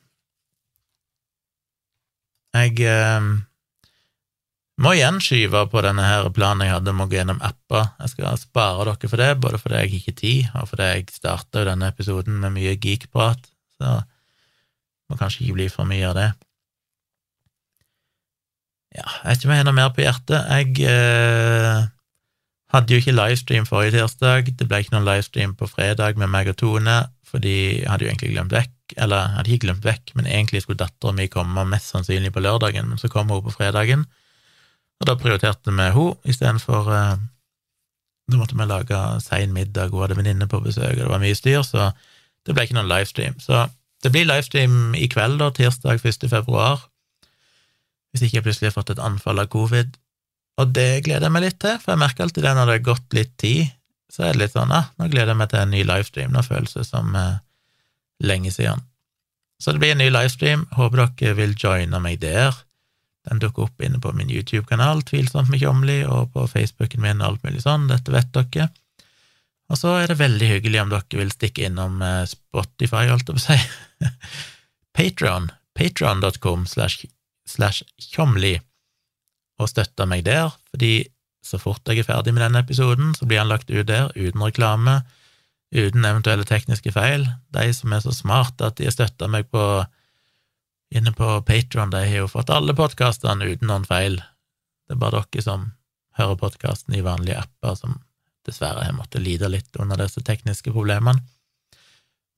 [2.56, 3.32] Jeg uh,
[4.82, 7.88] må igjen skyve på denne her planen jeg hadde om å gå gjennom apper.
[8.02, 11.06] Jeg skal spare dere for det, både fordi jeg ikke har tid, og fordi jeg
[11.14, 13.48] starta denne episoden med mye geekprat,
[13.78, 16.30] så det må kanskje ikke bli for mye av det.
[18.96, 20.52] Ja, jeg vet ikke om jeg har noe mer på hjertet.
[20.56, 21.88] Jeg eh,
[22.72, 24.52] hadde jo ikke livestream forrige tirsdag.
[24.56, 28.12] Det ble ikke noen livestream på fredag med meg og Tone, fordi jeg hadde jo
[28.12, 31.66] egentlig glemt vekk, eller jeg hadde ikke glemt vekk, men egentlig skulle dattera mi komme
[31.68, 34.06] mest sannsynlig på lørdagen, men så kom hun på fredagen,
[35.00, 37.16] og da prioriterte vi henne istedenfor eh,
[38.26, 41.36] Da måtte vi lage sein middag, hun hadde venninne på besøk, og det var mye
[41.38, 41.92] styr, så
[42.42, 43.36] det ble ikke noen livestream.
[43.38, 43.68] Så
[44.02, 46.26] det blir livestream i kveld, da, tirsdag 1.
[46.32, 46.82] februar
[48.16, 49.94] hvis ikke jeg plutselig har fått et anfall av covid.
[50.56, 52.86] Og det gleder jeg meg litt til, for jeg merker alltid det når det har
[52.86, 53.72] gått litt tid,
[54.12, 56.44] så er det litt sånn ah, nå gleder jeg meg til en ny livestream, nå
[56.46, 57.42] føles det som eh,
[58.24, 58.80] lenge siden.
[59.60, 62.56] Så det blir en ny livestream, håper dere vil joine meg der.
[63.26, 67.32] Den dukker opp inne på min YouTube-kanal, Tvilsomt med Tjomli, og på Facebooken min, og
[67.32, 68.68] alt mulig sånn, dette vet dere.
[69.66, 73.38] Og så er det veldig hyggelig om dere vil stikke innom eh, Spotify, holdt jeg
[73.38, 73.58] på å si,
[74.96, 78.54] Patron, patron.com slash tjomli
[79.60, 80.94] og støtte meg der, fordi
[81.46, 84.42] så fort jeg er ferdig med denne episoden, så blir han lagt ut der uten
[84.42, 85.00] reklame,
[85.74, 87.26] uten eventuelle tekniske feil.
[87.54, 89.62] De som er så smarte at de har støtta meg på
[90.94, 94.20] inne på Patron, de har jo fått alle podkastene uten noen feil.
[94.86, 95.70] Det er bare dere som
[96.16, 97.98] hører podkasten i vanlige apper, som
[98.46, 101.24] dessverre har måttet lide litt under disse tekniske problemene.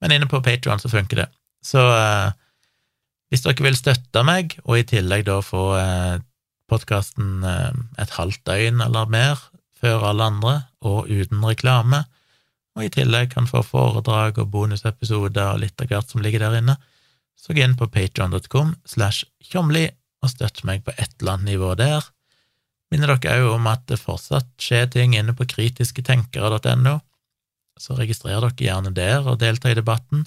[0.01, 1.29] Men inne på Patron så funker det.
[1.65, 2.31] Så eh,
[3.29, 6.21] hvis dere vil støtte meg, og i tillegg da få eh,
[6.71, 9.43] podkasten eh, et halvt døgn eller mer
[9.79, 12.05] før alle andre, og uten reklame,
[12.79, 16.61] og i tillegg kan få foredrag og bonusepisoder og litt av hvert som ligger der
[16.61, 16.79] inne,
[17.39, 19.87] så gå inn på patreon.com slash tjomli
[20.25, 22.03] og støtt meg på et eller annet nivå der.
[22.91, 26.99] Minner dere òg om at det fortsatt skjer ting inne på kritisketenkere.no,
[27.79, 30.27] så registrer dere gjerne der og delta i debatten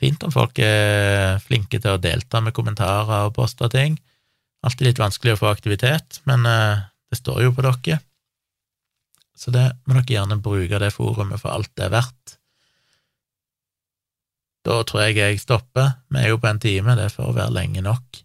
[0.00, 3.96] fint om folk er flinke til å delta med kommentarer og poste ting.
[4.66, 8.00] Alltid litt vanskelig å få aktivitet, men eh, det står jo på dere.
[9.36, 12.36] Så det må dere gjerne bruke det forumet for alt det er verdt.
[14.66, 15.92] Da tror jeg jeg stopper.
[16.10, 18.22] Vi er jo på en time, det får være lenge nok.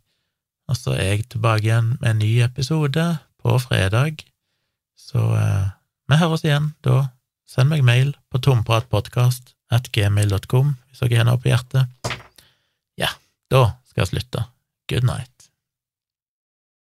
[0.72, 3.06] Og så er jeg tilbake igjen med en ny episode
[3.44, 4.24] på fredag.
[4.98, 5.70] Så eh,
[6.10, 7.12] vi høres igjen da.
[7.52, 12.12] Send meg mail på tompratpodkast hvis dere har noe på hjertet.
[13.00, 13.12] Ja,
[13.52, 14.48] da skal jeg slutte.
[14.92, 15.31] Good night.